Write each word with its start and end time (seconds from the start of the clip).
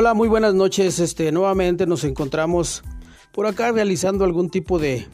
Hola, 0.00 0.14
muy 0.14 0.28
buenas 0.28 0.54
noches. 0.54 1.00
Este, 1.00 1.32
nuevamente 1.32 1.84
nos 1.84 2.04
encontramos 2.04 2.84
por 3.32 3.48
acá 3.48 3.72
realizando 3.72 4.24
algún 4.24 4.48
tipo 4.48 4.78
de, 4.78 5.08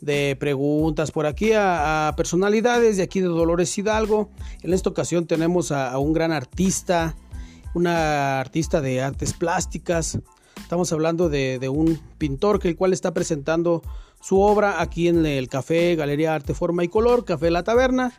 de 0.00 0.36
preguntas 0.40 1.12
por 1.12 1.24
aquí 1.24 1.52
a, 1.54 2.12
personalidades 2.16 2.96
de 2.96 3.04
aquí 3.04 3.20
de 3.20 3.28
Dolores 3.28 3.78
Hidalgo. 3.78 4.28
En 4.62 4.74
esta 4.74 4.90
ocasión 4.90 5.28
tenemos 5.28 5.70
a, 5.70 5.96
un 6.00 6.12
gran 6.12 6.32
artista, 6.32 7.14
una 7.76 8.40
artista 8.40 8.80
de 8.80 9.00
artes 9.00 9.34
plásticas. 9.34 10.18
Estamos 10.56 10.92
hablando 10.92 11.28
de, 11.28 11.68
un 11.68 11.96
pintor 12.18 12.58
que 12.58 12.70
el 12.70 12.76
cual 12.76 12.92
está 12.92 13.14
presentando 13.14 13.82
su 14.20 14.40
obra 14.40 14.82
aquí 14.82 15.06
en 15.06 15.24
el 15.24 15.48
Café 15.48 15.94
Galería 15.94 16.34
Arte, 16.34 16.54
Forma 16.54 16.82
y 16.82 16.88
Color, 16.88 17.24
Café 17.24 17.52
La 17.52 17.62
Taberna. 17.62 18.12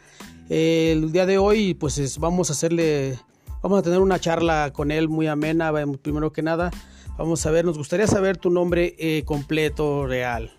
el 0.47 1.11
día 1.11 1.25
de 1.25 1.39
hoy 1.39 1.73
pues 1.73 2.17
vamos 2.19 2.51
a 2.51 2.53
hacerle 2.53 3.19
Vamos 3.63 3.79
a 3.79 3.81
tener 3.81 3.99
una 3.99 4.19
charla 4.19 4.73
con 4.73 4.91
él 4.91 5.07
muy 5.07 5.27
amena. 5.27 5.71
Primero 6.01 6.33
que 6.33 6.41
nada, 6.41 6.69
vamos 7.17 7.45
a 7.45 7.51
ver, 7.51 7.63
nos 7.63 7.77
gustaría 7.77 8.07
saber 8.07 8.35
tu 8.35 8.49
nombre 8.49 8.93
eh, 8.99 9.23
completo, 9.23 10.05
real. 10.05 10.51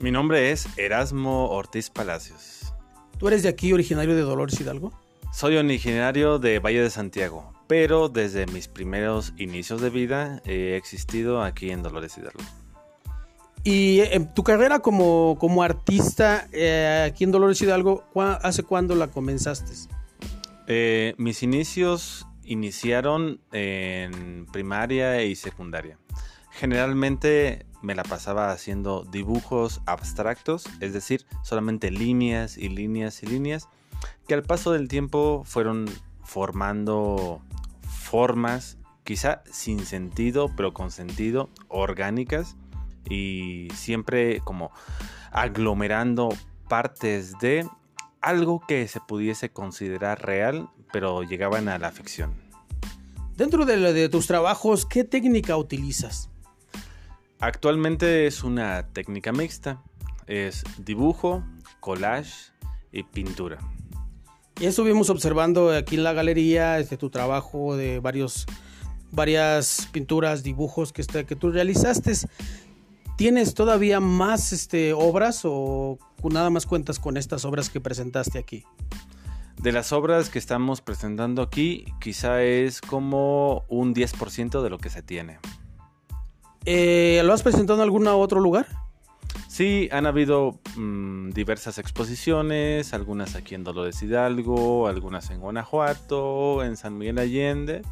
Mi 0.00 0.10
nombre 0.10 0.50
es 0.50 0.66
Erasmo 0.76 1.50
Ortiz 1.50 1.90
Palacios. 1.90 2.74
¿Tú 3.18 3.28
eres 3.28 3.44
de 3.44 3.50
aquí, 3.50 3.72
originario 3.72 4.16
de 4.16 4.22
Dolores 4.22 4.60
Hidalgo? 4.60 4.92
Soy 5.32 5.56
originario 5.56 6.40
de 6.40 6.58
Valle 6.58 6.82
de 6.82 6.90
Santiago, 6.90 7.52
pero 7.68 8.08
desde 8.08 8.46
mis 8.46 8.66
primeros 8.66 9.32
inicios 9.38 9.80
de 9.80 9.90
vida 9.90 10.42
he 10.44 10.74
existido 10.74 11.40
aquí 11.40 11.70
en 11.70 11.84
Dolores 11.84 12.18
Hidalgo. 12.18 12.42
Y 13.62 14.00
en 14.00 14.22
eh, 14.22 14.30
tu 14.34 14.42
carrera 14.42 14.80
como, 14.80 15.36
como 15.38 15.62
artista 15.62 16.48
eh, 16.50 17.08
aquí 17.08 17.22
en 17.22 17.30
Dolores 17.30 17.62
Hidalgo, 17.62 18.02
¿hace 18.42 18.64
cuándo 18.64 18.96
la 18.96 19.06
comenzaste? 19.06 19.72
Eh, 20.66 21.14
mis 21.18 21.42
inicios 21.42 22.26
iniciaron 22.42 23.40
en 23.52 24.46
primaria 24.46 25.22
y 25.22 25.36
secundaria. 25.36 25.98
Generalmente 26.50 27.66
me 27.82 27.94
la 27.94 28.02
pasaba 28.02 28.50
haciendo 28.50 29.04
dibujos 29.04 29.82
abstractos, 29.86 30.64
es 30.80 30.92
decir, 30.92 31.26
solamente 31.42 31.90
líneas 31.90 32.56
y 32.56 32.68
líneas 32.68 33.22
y 33.22 33.26
líneas, 33.26 33.68
que 34.26 34.34
al 34.34 34.42
paso 34.42 34.72
del 34.72 34.88
tiempo 34.88 35.42
fueron 35.44 35.86
formando 36.22 37.42
formas, 37.82 38.78
quizá 39.02 39.42
sin 39.50 39.84
sentido, 39.84 40.50
pero 40.56 40.72
con 40.72 40.90
sentido, 40.90 41.50
orgánicas, 41.68 42.56
y 43.08 43.68
siempre 43.74 44.40
como 44.40 44.70
aglomerando 45.30 46.30
partes 46.68 47.38
de 47.38 47.68
algo 48.24 48.64
que 48.66 48.88
se 48.88 49.00
pudiese 49.00 49.50
considerar 49.50 50.24
real, 50.24 50.70
pero 50.92 51.22
llegaban 51.22 51.68
a 51.68 51.78
la 51.78 51.92
ficción. 51.92 52.32
Dentro 53.36 53.66
de, 53.66 54.08
tus 54.08 54.26
trabajos, 54.26 54.86
¿qué 54.86 55.04
técnica 55.04 55.56
utilizas? 55.58 56.30
Actualmente 57.38 58.26
es 58.26 58.42
una 58.42 58.88
técnica 58.92 59.32
mixta. 59.32 59.82
Es 60.26 60.64
dibujo, 60.78 61.44
collage 61.80 62.52
y 62.92 63.02
pintura. 63.02 63.58
Y 64.58 64.66
estuvimos 64.66 65.10
observando 65.10 65.70
aquí 65.70 65.96
en 65.96 66.04
la 66.04 66.14
galería 66.14 66.78
este, 66.78 66.96
tu 66.96 67.10
trabajo 67.10 67.76
de 67.76 67.98
varios, 67.98 68.46
varias 69.10 69.86
pinturas, 69.92 70.42
dibujos 70.42 70.94
que, 70.94 71.04
que 71.26 71.36
tú 71.36 71.50
realizaste. 71.50 72.12
¿Tienes 73.16 73.54
todavía 73.54 74.00
más 74.00 74.52
este, 74.52 74.92
obras 74.92 75.42
o 75.44 75.98
nada 76.24 76.50
más 76.50 76.66
cuentas 76.66 76.98
con 76.98 77.16
estas 77.16 77.44
obras 77.44 77.70
que 77.70 77.80
presentaste 77.80 78.38
aquí? 78.38 78.64
De 79.60 79.72
las 79.72 79.92
obras 79.92 80.30
que 80.30 80.38
estamos 80.38 80.80
presentando 80.80 81.40
aquí, 81.40 81.86
quizá 82.00 82.42
es 82.42 82.80
como 82.80 83.64
un 83.68 83.94
10% 83.94 84.62
de 84.62 84.70
lo 84.70 84.78
que 84.78 84.90
se 84.90 85.02
tiene. 85.02 85.38
Eh, 86.66 87.22
¿Lo 87.24 87.32
has 87.32 87.42
presentado 87.42 87.78
en 87.78 87.84
algún 87.84 88.06
otro 88.08 88.40
lugar? 88.40 88.66
Sí, 89.48 89.88
han 89.92 90.06
habido 90.06 90.58
mm, 90.76 91.30
diversas 91.30 91.78
exposiciones, 91.78 92.92
algunas 92.92 93.36
aquí 93.36 93.54
en 93.54 93.62
Dolores 93.62 94.02
Hidalgo, 94.02 94.88
algunas 94.88 95.30
en 95.30 95.40
Guanajuato, 95.40 96.64
en 96.64 96.76
San 96.76 96.98
Miguel 96.98 97.18
Allende 97.18 97.82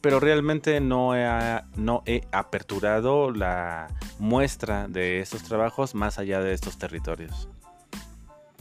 pero 0.00 0.20
realmente 0.20 0.80
no 0.80 1.14
he, 1.14 2.22
aperturado 2.32 3.30
la 3.30 3.88
muestra 4.18 4.88
de 4.88 5.20
estos 5.20 5.42
trabajos 5.42 5.94
más 5.94 6.18
allá 6.18 6.40
de 6.40 6.52
estos 6.52 6.78
territorios. 6.78 7.48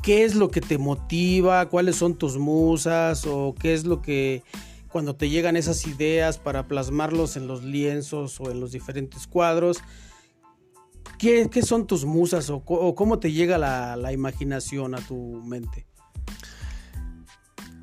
¿Qué 0.01 0.23
es 0.23 0.35
lo 0.35 0.49
que 0.49 0.61
te 0.61 0.77
motiva? 0.77 1.67
¿Cuáles 1.67 1.95
son 1.95 2.15
tus 2.15 2.37
musas? 2.37 3.25
¿O 3.25 3.55
qué 3.59 3.73
es 3.73 3.85
lo 3.85 4.01
que 4.01 4.43
cuando 4.91 5.15
te 5.15 5.29
llegan 5.29 5.57
esas 5.57 5.85
ideas 5.87 6.37
para 6.37 6.67
plasmarlos 6.67 7.37
en 7.37 7.47
los 7.47 7.63
lienzos 7.63 8.39
o 8.39 8.51
en 8.51 8.59
los 8.59 8.71
diferentes 8.71 9.27
cuadros? 9.27 9.81
¿Qué, 11.17 11.49
son 11.63 11.87
tus 11.87 12.05
musas 12.05 12.49
o, 12.49 12.63
cómo 12.63 13.19
te 13.19 13.31
llega 13.31 13.57
la 13.57 14.11
imaginación 14.13 14.93
a 14.93 14.99
tu 14.99 15.15
mente? 15.43 15.87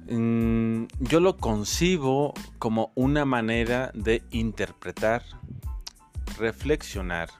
Mm, 0.09 0.87
yo 1.01 1.21
lo 1.21 1.37
concibo 1.37 2.35
como 2.59 2.93
una 2.95 3.25
manera 3.25 3.91
de 3.95 4.23
interpretar, 4.31 5.23
reflexionar 6.39 7.31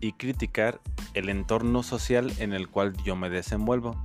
y 0.00 0.12
criticar 0.12 0.80
el 1.14 1.28
entorno 1.28 1.82
social 1.82 2.32
en 2.38 2.52
el 2.52 2.68
cual 2.68 2.94
yo 3.04 3.16
me 3.16 3.30
desenvuelvo. 3.30 3.96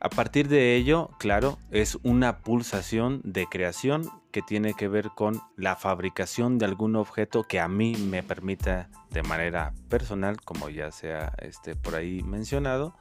A 0.00 0.10
partir 0.10 0.48
de 0.48 0.76
ello, 0.76 1.08
claro, 1.18 1.58
es 1.70 1.98
una 2.02 2.38
pulsación 2.40 3.22
de 3.24 3.46
creación 3.46 4.10
que 4.32 4.42
tiene 4.42 4.74
que 4.74 4.86
ver 4.86 5.08
con 5.08 5.40
la 5.56 5.76
fabricación 5.76 6.58
de 6.58 6.66
algún 6.66 6.94
objeto 6.96 7.44
que 7.44 7.58
a 7.58 7.68
mí 7.68 7.96
me 7.96 8.22
permita 8.22 8.90
de 9.10 9.22
manera 9.22 9.72
personal, 9.88 10.40
como 10.42 10.68
ya 10.68 10.92
sea 10.92 11.32
este 11.38 11.74
por 11.74 11.94
ahí 11.94 12.22
mencionado, 12.22 12.94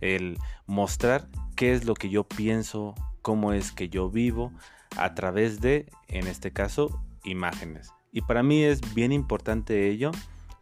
el 0.00 0.36
mostrar 0.66 1.28
qué 1.54 1.72
es 1.72 1.84
lo 1.84 1.94
que 1.94 2.08
yo 2.08 2.24
pienso 2.24 2.94
cómo 3.28 3.52
es 3.52 3.72
que 3.72 3.90
yo 3.90 4.08
vivo 4.08 4.54
a 4.96 5.14
través 5.14 5.60
de, 5.60 5.84
en 6.06 6.26
este 6.26 6.50
caso, 6.50 6.98
imágenes. 7.24 7.92
Y 8.10 8.22
para 8.22 8.42
mí 8.42 8.64
es 8.64 8.94
bien 8.94 9.12
importante 9.12 9.90
ello 9.90 10.12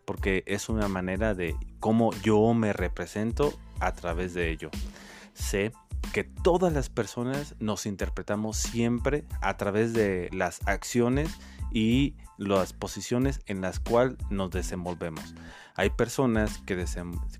porque 0.04 0.43
es 0.49 0.69
una 0.69 0.88
manera 0.88 1.32
de 1.32 1.54
cómo 1.78 2.12
yo 2.25 2.54
me 2.54 2.72
represento 2.72 3.56
a 3.78 3.93
través 3.93 4.34
de 4.34 4.50
ello. 4.50 4.71
Sé 5.32 5.71
que 6.12 6.25
todas 6.25 6.72
las 6.72 6.88
personas 6.88 7.54
nos 7.60 7.87
interpretamos 7.87 8.56
siempre 8.56 9.22
a 9.41 9.56
través 9.56 9.93
de 9.93 10.28
las 10.33 10.59
acciones 10.66 11.31
y 11.71 12.16
las 12.37 12.72
posiciones 12.72 13.43
en 13.47 13.60
las 13.60 13.78
cuales 13.78 14.16
nos 14.28 14.50
desenvolvemos. 14.50 15.37
Hay 15.77 15.91
personas 15.91 16.59
que, 16.66 16.84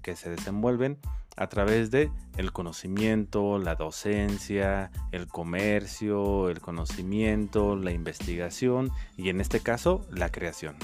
que 0.03 0.15
se 0.15 0.31
desenvuelven 0.31 1.01
a 1.37 1.49
través 1.49 1.91
de 1.91 2.11
el 2.37 2.53
conocimiento, 2.53 3.59
la 3.59 3.75
docencia, 3.75 4.91
el 5.13 5.27
comercio, 5.27 6.49
el 6.49 6.61
conocimiento, 6.61 7.77
la 7.77 7.93
investigación 7.93 8.91
y 9.17 9.29
en 9.29 9.41
este 9.41 9.61
caso 9.61 10.07
la 10.11 10.31
creación. 10.31 10.77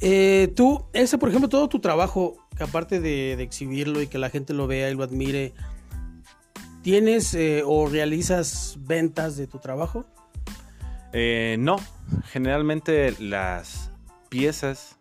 Eh, 0.00 0.52
tú, 0.56 0.84
ese 0.92 1.18
por 1.18 1.28
ejemplo, 1.28 1.48
todo 1.48 1.68
tu 1.68 1.80
trabajo, 1.80 2.36
que 2.56 2.62
aparte 2.62 3.00
de, 3.00 3.34
exhibirlo 3.42 4.00
y 4.00 4.06
que 4.06 4.18
la 4.18 4.30
gente 4.30 4.54
lo 4.54 4.66
vea 4.66 4.90
y 4.90 4.94
lo 4.94 5.02
admire, 5.02 5.52
¿tienes 6.82 7.34
eh, 7.34 7.62
o 7.66 7.88
realizas 7.88 8.78
ventas 8.80 9.36
de 9.36 9.46
tu 9.46 9.58
trabajo? 9.58 10.06
Eh, 11.12 11.56
no, 11.58 11.76
generalmente 12.26 13.14
las 13.18 13.90
piezas 14.28 14.98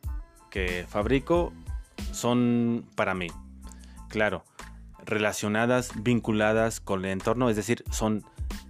que 0.50 0.86
fabrico 0.88 1.54
son 2.12 2.86
para 2.96 3.14
mí 3.14 3.28
claro, 4.18 4.44
relacionadas, 5.06 5.92
vinculadas 6.02 6.80
con 6.80 7.06
el 7.06 7.12
entorno, 7.12 7.52
es 7.52 7.56
decir, 7.56 7.84
son 7.92 8.24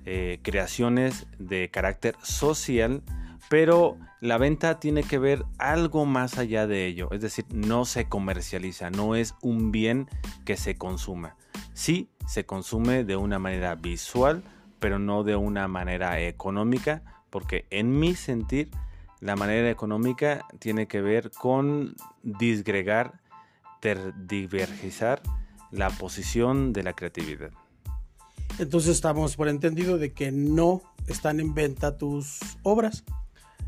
eh, 0.04 0.40
creaciones 0.42 1.26
de 1.40 1.72
carácter 1.72 2.18
social, 2.22 3.02
pero 3.48 3.98
la 4.20 4.38
venta 4.38 4.78
tiene 4.82 5.04
que 5.04 5.18
ver 5.18 5.46
algo 5.58 6.06
más 6.06 6.38
allá 6.38 6.68
de 6.68 6.86
ello, 6.86 7.08
es 7.14 7.22
decir, 7.22 7.46
no 7.54 7.86
se 7.86 8.10
comercializa, 8.10 8.90
no 8.90 9.16
es 9.16 9.36
un 9.42 9.72
bien 9.72 10.10
que 10.44 10.58
se 10.58 10.76
consuma. 10.76 11.38
Sí, 11.74 12.10
se 12.28 12.46
consume 12.46 13.06
de 13.06 13.16
una 13.16 13.40
manera 13.40 13.76
visual, 13.76 14.44
pero 14.80 15.00
no 15.00 15.24
de 15.24 15.38
una 15.38 15.70
manera 15.70 16.20
económica, 16.20 17.04
porque 17.30 17.68
en 17.70 17.98
mi 17.98 18.16
sentir, 18.16 18.70
la 19.22 19.38
manera 19.38 19.70
económica 19.70 20.46
tiene 20.60 20.90
que 20.90 21.00
ver 21.00 21.32
con 21.32 21.96
disgregar 22.22 23.22
divergizar 24.28 25.22
la 25.72 25.90
posición 25.90 26.74
de 26.74 26.84
la 26.84 26.94
creatividad. 26.94 27.52
Entonces 28.60 28.92
estamos 28.92 29.36
por 29.36 29.48
entendido 29.48 29.98
de 29.98 30.14
que 30.14 30.32
no 30.32 30.82
están 31.08 31.40
en 31.40 31.54
venta 31.54 31.98
tus 31.98 32.40
obras. 32.64 33.04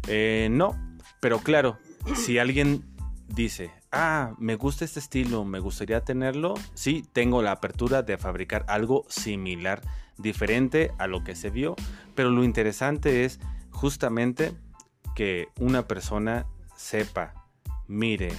Eh, 0.08 0.48
no, 0.52 0.76
pero 1.20 1.40
claro, 1.40 1.78
si 2.16 2.40
alguien 2.40 2.84
dice, 3.28 3.72
ah, 3.92 4.34
me 4.40 4.56
gusta 4.56 4.86
este 4.86 5.00
estilo, 5.00 5.46
me 5.46 5.60
gustaría 5.60 6.02
tenerlo, 6.02 6.56
sí, 6.74 7.06
tengo 7.14 7.42
la 7.42 7.52
apertura 7.52 8.02
de 8.02 8.18
fabricar 8.18 8.66
algo 8.68 9.06
similar, 9.10 9.82
diferente 10.18 10.92
a 10.98 11.08
lo 11.08 11.24
que 11.24 11.36
se 11.36 11.50
vio, 11.50 11.76
pero 12.16 12.30
lo 12.30 12.44
interesante 12.44 13.26
es 13.26 13.40
justamente 13.70 14.54
que 15.16 15.48
una 15.60 15.88
persona 15.88 16.46
sepa, 16.76 17.34
mire, 17.88 18.32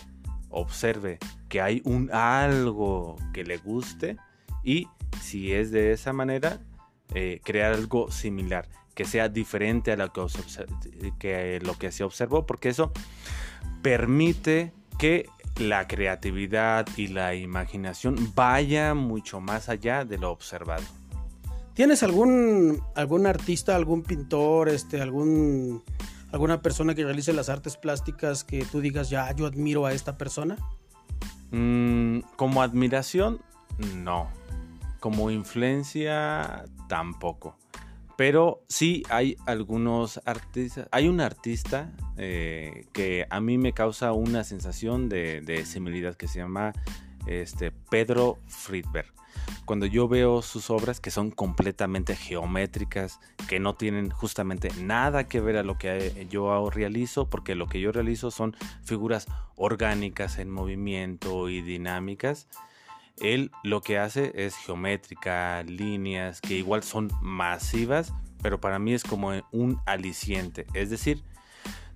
observe 0.50 1.18
que 1.50 1.60
hay 1.60 1.82
un 1.84 2.10
algo 2.12 3.16
que 3.34 3.44
le 3.44 3.58
guste 3.58 4.16
y 4.64 4.88
si 5.20 5.52
es 5.52 5.70
de 5.70 5.92
esa 5.92 6.14
manera, 6.14 6.60
eh, 7.14 7.40
crear 7.44 7.74
algo 7.74 8.10
similar, 8.10 8.68
que 8.94 9.04
sea 9.04 9.28
diferente 9.28 9.92
a 9.92 9.96
lo 9.96 10.12
que, 10.12 11.12
que 11.18 11.58
lo 11.60 11.76
que 11.76 11.92
se 11.92 12.04
observó, 12.04 12.46
porque 12.46 12.70
eso 12.70 12.92
permite 13.82 14.72
que 14.98 15.28
la 15.58 15.88
creatividad 15.88 16.86
y 16.96 17.08
la 17.08 17.34
imaginación 17.34 18.32
vaya 18.34 18.94
mucho 18.94 19.40
más 19.40 19.68
allá 19.68 20.04
de 20.04 20.18
lo 20.18 20.30
observado. 20.30 20.84
¿Tienes 21.74 22.02
algún, 22.02 22.80
algún 22.94 23.26
artista, 23.26 23.74
algún 23.74 24.02
pintor, 24.02 24.68
este, 24.68 25.00
algún, 25.00 25.82
alguna 26.30 26.62
persona 26.62 26.94
que 26.94 27.04
realice 27.04 27.32
las 27.32 27.48
artes 27.48 27.76
plásticas 27.76 28.44
que 28.44 28.64
tú 28.64 28.80
digas, 28.80 29.10
ya, 29.10 29.34
yo 29.34 29.46
admiro 29.46 29.86
a 29.86 29.92
esta 29.92 30.16
persona? 30.16 30.56
Mm, 31.50 32.20
como 32.36 32.62
admiración, 32.62 33.40
no. 33.96 34.30
Como 35.00 35.30
influencia, 35.30 36.64
tampoco. 36.88 37.56
Pero 38.16 38.62
sí 38.68 39.02
hay 39.08 39.36
algunos 39.46 40.20
artistas. 40.26 40.88
Hay 40.92 41.08
un 41.08 41.20
artista 41.20 41.90
eh, 42.18 42.86
que 42.92 43.26
a 43.30 43.40
mí 43.40 43.56
me 43.56 43.72
causa 43.72 44.12
una 44.12 44.44
sensación 44.44 45.08
de, 45.08 45.40
de 45.40 45.64
similidad 45.64 46.16
que 46.16 46.28
se 46.28 46.40
llama 46.40 46.74
este, 47.26 47.70
Pedro 47.70 48.38
Friedberg. 48.46 49.19
Cuando 49.64 49.86
yo 49.86 50.08
veo 50.08 50.42
sus 50.42 50.70
obras 50.70 51.00
que 51.00 51.10
son 51.10 51.30
completamente 51.30 52.16
geométricas, 52.16 53.20
que 53.48 53.60
no 53.60 53.74
tienen 53.74 54.10
justamente 54.10 54.70
nada 54.80 55.28
que 55.28 55.40
ver 55.40 55.56
a 55.56 55.62
lo 55.62 55.78
que 55.78 56.26
yo 56.30 56.70
realizo, 56.70 57.28
porque 57.28 57.54
lo 57.54 57.66
que 57.66 57.80
yo 57.80 57.92
realizo 57.92 58.30
son 58.30 58.56
figuras 58.82 59.26
orgánicas 59.56 60.38
en 60.38 60.50
movimiento 60.50 61.48
y 61.48 61.62
dinámicas 61.62 62.48
él 63.20 63.50
lo 63.62 63.82
que 63.82 63.98
hace 63.98 64.32
es 64.34 64.56
geométrica, 64.56 65.62
líneas 65.62 66.40
que 66.40 66.54
igual 66.54 66.82
son 66.82 67.10
masivas, 67.20 68.12
pero 68.42 68.60
para 68.60 68.78
mí 68.78 68.94
es 68.94 69.04
como 69.04 69.32
un 69.52 69.80
aliciente. 69.86 70.66
Es 70.74 70.90
decir, 70.90 71.22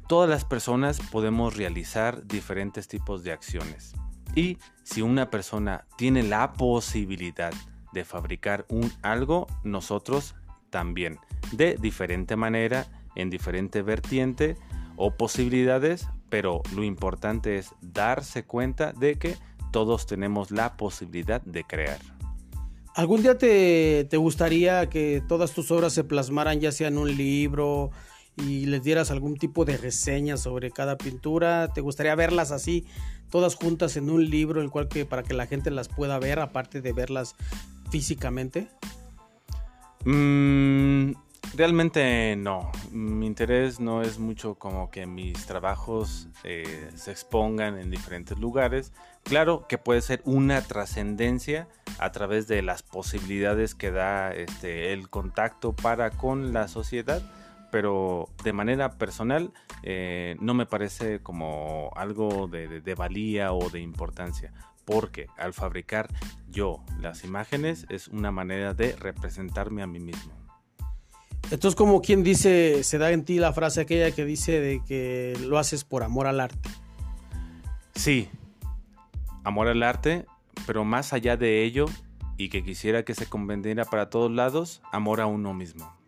todas 0.07 0.29
las 0.29 0.45
personas 0.45 1.01
podemos 1.01 1.57
realizar 1.57 2.27
diferentes 2.27 2.89
tipos 2.89 3.25
de 3.25 3.33
acciones. 3.33 3.95
Y 4.35 4.59
si 4.83 5.03
una 5.03 5.31
persona 5.31 5.87
tiene 5.97 6.23
la 6.23 6.53
posibilidad 6.53 7.53
de 7.93 8.05
fabricar 8.05 8.67
un 8.69 8.93
algo, 9.03 9.47
nosotros 9.63 10.35
también, 10.71 11.19
de 11.53 11.77
diferente 11.81 12.37
manera, 12.37 12.87
en 13.15 13.31
diferente 13.31 13.83
vertiente 13.83 14.57
o 14.97 15.17
posibilidades, 15.17 16.09
pero 16.29 16.63
lo 16.75 16.83
importante 16.83 17.59
es 17.59 17.75
darse 17.81 18.45
cuenta 18.45 18.93
de 18.93 19.15
que 19.17 19.37
todos 19.71 20.07
tenemos 20.07 20.51
la 20.51 20.77
posibilidad 20.77 21.41
de 21.43 21.65
crear. 21.65 21.99
¿Algún 22.97 23.23
día 23.23 23.37
te, 23.37 24.09
gustaría 24.17 24.89
que 24.89 25.21
todas 25.27 25.53
tus 25.53 25.71
obras 25.73 25.93
se 25.93 26.05
plasmaran 26.05 26.61
ya 26.61 26.71
sea 26.71 26.89
en 26.89 26.99
un 26.99 27.17
libro 27.17 27.91
y 28.37 28.67
les 28.67 28.83
dieras 28.83 29.11
algún 29.11 29.37
tipo 29.37 29.65
de 29.65 29.77
reseña 29.77 30.37
sobre 30.37 30.71
cada 30.71 30.97
pintura? 30.97 31.69
¿Te 31.73 31.81
gustaría 31.81 32.15
verlas 32.15 32.51
así, 32.51 32.87
todas 33.31 33.55
juntas 33.55 33.97
en 33.97 34.11
un 34.11 34.29
libro, 34.29 34.61
el 34.61 34.71
cual 34.71 34.89
que 34.89 35.05
para 35.05 35.23
que 35.23 35.35
la 35.35 35.47
gente 35.47 35.71
las 35.71 35.89
pueda 35.89 36.19
ver, 36.19 36.39
aparte 36.39 36.81
de 36.81 36.93
verlas 36.93 37.35
físicamente? 37.91 38.69
Mm, 40.05 41.13
realmente 41.57 42.37
no. 42.37 42.71
Mi 42.91 43.27
interés 43.27 43.81
no 43.81 44.03
es 44.03 44.19
mucho 44.19 44.57
como 44.57 44.91
que 44.91 45.07
mis 45.07 45.47
trabajos 45.47 46.29
eh, 46.45 46.91
se 46.95 47.11
expongan 47.11 47.79
en 47.79 47.91
diferentes 47.91 48.39
lugares, 48.39 48.93
Claro 49.25 49.67
que 49.67 49.79
puede 49.79 50.03
ser 50.03 50.21
una 50.27 50.61
trascendencia 50.61 51.67
a 51.99 52.13
través 52.13 52.47
de 52.47 52.61
las 52.61 52.83
posibilidades 52.83 53.75
que 53.75 53.91
da 53.91 54.33
este, 54.33 54.93
el 54.93 55.09
contacto 55.09 55.73
para 55.73 56.11
con 56.11 56.53
la 56.53 56.69
sociedad, 56.69 57.23
pero 57.75 58.29
de 58.45 58.53
manera 58.53 58.99
personal 58.99 59.53
eh, 59.83 60.37
no 60.39 60.55
me 60.55 60.65
parece 60.65 61.19
como 61.19 61.91
algo 61.97 62.47
de, 62.47 62.81
de 62.81 62.95
valía 62.95 63.53
o 63.53 63.69
de 63.69 63.81
importancia 63.81 64.53
porque 64.85 65.27
al 65.37 65.53
fabricar 65.55 66.09
yo 66.49 66.85
las 67.01 67.25
imágenes 67.25 67.85
es 67.89 68.07
una 68.07 68.31
manera 68.31 68.75
de 68.75 68.95
representarme 68.95 69.83
a 69.83 69.89
mí 69.89 69.99
mismo. 69.99 70.33
Entonces, 71.51 71.75
como 71.75 72.01
quien 72.01 72.23
dice, 72.23 72.85
se 72.85 72.99
da 72.99 73.11
en 73.11 73.25
ti 73.25 73.41
la 73.41 73.53
frase 73.53 73.81
aquella 73.81 74.13
que 74.13 74.25
dice 74.25 74.61
de 74.61 74.81
que 74.87 75.37
lo 75.41 75.59
haces 75.59 75.83
por 75.83 76.05
amor 76.05 76.29
al 76.29 76.39
arte. 76.39 76.71
Sí, 77.97 78.29
amor 79.43 79.67
al 79.67 79.83
arte, 79.83 80.27
pero 80.65 80.85
más 80.85 81.13
allá 81.13 81.37
de 81.37 81.65
ello, 81.65 81.87
y 82.37 82.51
que 82.51 82.63
quisiera 82.63 83.05
que 83.05 83.17
se 83.17 83.27
convendiera 83.27 83.85
para 83.85 84.11
todos 84.11 84.31
lados, 84.31 84.81
amor 84.93 85.21
a 85.21 85.27
uno 85.27 85.55
mismo. 85.55 86.04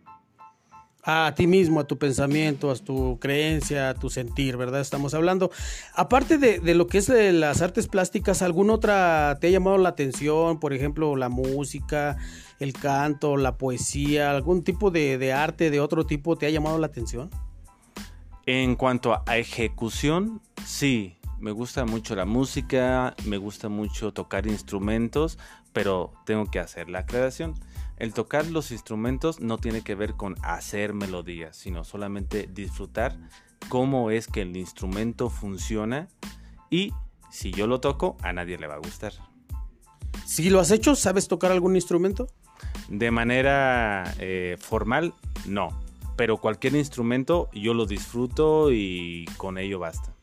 A 1.08 1.32
ti 1.36 1.46
mismo, 1.46 1.78
a 1.78 1.86
tu 1.86 1.98
pensamiento, 1.98 2.68
a 2.68 2.74
tu 2.74 3.20
creencia, 3.20 3.90
a 3.90 3.94
tu 3.94 4.10
sentir, 4.10 4.56
¿verdad? 4.56 4.80
Estamos 4.80 5.14
hablando. 5.14 5.52
Aparte 5.94 6.36
de, 6.36 6.74
lo 6.74 6.88
que 6.88 6.98
es 6.98 7.06
de 7.06 7.32
las 7.32 7.62
artes 7.62 7.86
plásticas, 7.86 8.42
¿alguna 8.42 8.72
otra 8.72 9.38
te 9.40 9.46
ha 9.46 9.50
llamado 9.50 9.78
la 9.78 9.90
atención? 9.90 10.58
Por 10.58 10.72
ejemplo, 10.72 11.14
la 11.14 11.28
música, 11.28 12.16
el 12.58 12.72
canto, 12.72 13.36
la 13.36 13.56
poesía, 13.56 14.32
algún 14.32 14.64
tipo 14.64 14.90
de, 14.90 15.16
de 15.16 15.32
arte 15.32 15.70
de 15.70 15.78
otro 15.78 16.06
tipo 16.06 16.34
te 16.34 16.46
ha 16.46 16.50
llamado 16.50 16.76
la 16.80 16.88
atención? 16.88 17.30
En 18.44 18.74
cuanto 18.74 19.22
a 19.26 19.38
ejecución, 19.38 20.42
sí, 20.64 21.16
me 21.38 21.52
gusta 21.52 21.84
mucho 21.84 22.16
la 22.16 22.24
música, 22.24 23.14
me 23.26 23.36
gusta 23.36 23.68
mucho 23.68 24.12
tocar 24.12 24.46
instrumentos, 24.46 25.38
pero 25.72 26.12
tengo 26.24 26.46
que 26.46 26.58
hacer 26.58 26.88
la 26.88 27.00
aclaración. 27.00 27.54
El 27.96 28.12
tocar 28.12 28.46
los 28.46 28.70
instrumentos 28.72 29.40
no 29.40 29.58
tiene 29.58 29.82
que 29.82 29.94
ver 29.94 30.14
con 30.14 30.36
hacer 30.42 30.92
melodías, 30.92 31.56
sino 31.56 31.84
solamente 31.84 32.48
disfrutar 32.52 33.16
cómo 33.68 34.10
es 34.10 34.26
que 34.26 34.42
el 34.42 34.56
instrumento 34.56 35.30
funciona 35.30 36.08
y 36.70 36.92
si 37.30 37.52
yo 37.52 37.66
lo 37.66 37.80
toco, 37.80 38.16
a 38.22 38.32
nadie 38.32 38.58
le 38.58 38.66
va 38.66 38.74
a 38.74 38.78
gustar. 38.78 39.12
Si 40.24 40.50
lo 40.50 40.60
has 40.60 40.70
hecho, 40.70 40.94
¿sabes 40.94 41.28
tocar 41.28 41.52
algún 41.52 41.74
instrumento? 41.74 42.28
De 42.88 43.10
manera 43.10 44.14
eh, 44.18 44.56
formal, 44.58 45.14
no. 45.46 45.68
Pero 46.16 46.38
cualquier 46.38 46.74
instrumento 46.74 47.50
yo 47.52 47.74
lo 47.74 47.86
disfruto 47.86 48.72
y 48.72 49.26
con 49.36 49.58
ello 49.58 49.78
basta. 49.78 50.15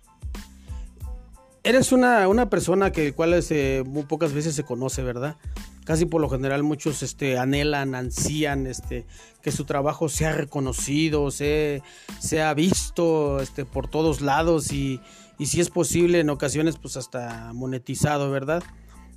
Eres 1.65 1.93
una, 1.93 2.27
una 2.27 2.49
persona 2.49 2.91
que 2.91 3.13
eh, 3.17 3.83
muy 3.85 4.03
pocas 4.03 4.33
veces 4.33 4.53
se 4.53 4.65
conoce, 4.65 5.01
¿verdad? 5.01 5.37
Casi 5.85 6.05
por 6.05 6.19
lo 6.19 6.29
general 6.29 6.61
muchos 6.61 7.03
este, 7.03 7.37
anhelan, 7.37 7.95
ansían 7.95 8.67
este, 8.67 9.05
que 9.41 9.51
su 9.51 9.63
trabajo 9.63 10.09
sea 10.09 10.33
reconocido, 10.33 11.31
sea, 11.31 11.81
sea 12.19 12.53
visto 12.53 13.39
este, 13.39 13.63
por 13.63 13.87
todos 13.87 14.19
lados 14.19 14.73
y, 14.73 14.99
y 15.39 15.45
si 15.45 15.61
es 15.61 15.69
posible 15.69 16.19
en 16.19 16.29
ocasiones 16.29 16.77
pues 16.77 16.97
hasta 16.97 17.53
monetizado, 17.53 18.29
¿verdad? 18.29 18.61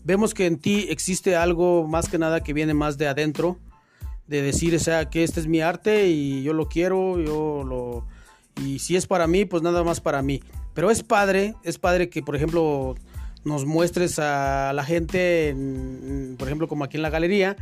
Vemos 0.05 0.33
que 0.33 0.47
en 0.47 0.59
ti 0.59 0.87
existe 0.89 1.35
algo 1.35 1.89
más 1.89 2.09
que 2.09 2.17
nada 2.17 2.45
que 2.45 2.53
viene 2.53 2.75
más 2.75 2.97
de 2.97 3.09
adentro, 3.09 3.59
de 4.29 4.43
decir, 4.43 4.73
o 4.77 4.79
sea, 4.79 5.11
que 5.11 5.25
este 5.25 5.41
es 5.41 5.49
mi 5.49 5.61
arte 5.61 6.09
y 6.09 6.45
yo 6.45 6.53
lo 6.53 6.69
quiero, 6.69 7.21
yo 7.21 7.65
lo... 7.65 8.07
Y 8.63 8.79
si 8.79 8.97
es 8.97 9.07
para 9.07 9.27
mí, 9.27 9.45
pues 9.45 9.63
nada 9.63 9.85
más 9.85 10.01
para 10.01 10.23
mí. 10.23 10.43
Pero 10.75 10.91
es 10.91 11.03
padre, 11.03 11.55
es 11.63 11.79
padre 11.79 12.09
que, 12.09 12.23
por 12.23 12.37
ejemplo, 12.37 12.95
nos 13.45 13.65
muestres 13.65 14.19
a 14.19 14.73
la 14.73 14.85
gente, 14.85 15.55
por 16.39 16.49
ejemplo, 16.49 16.69
como 16.69 16.85
aquí 16.85 16.97
en 16.97 17.03
la 17.03 17.11
galería, 17.11 17.57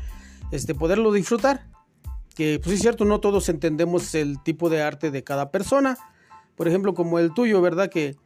este, 0.50 0.74
poderlo 0.74 1.12
disfrutar. 1.12 1.66
Que, 2.34 2.58
pues 2.62 2.76
es 2.76 2.82
cierto, 2.82 3.04
no 3.04 3.20
todos 3.20 3.48
entendemos 3.48 4.14
el 4.14 4.42
tipo 4.42 4.70
de 4.70 4.82
arte 4.82 5.10
de 5.10 5.22
cada 5.22 5.50
persona. 5.50 5.96
Por 6.56 6.68
ejemplo, 6.68 6.94
como 6.94 7.18
el 7.18 7.32
tuyo, 7.32 7.60
¿verdad? 7.60 7.90
Que, 7.90 8.16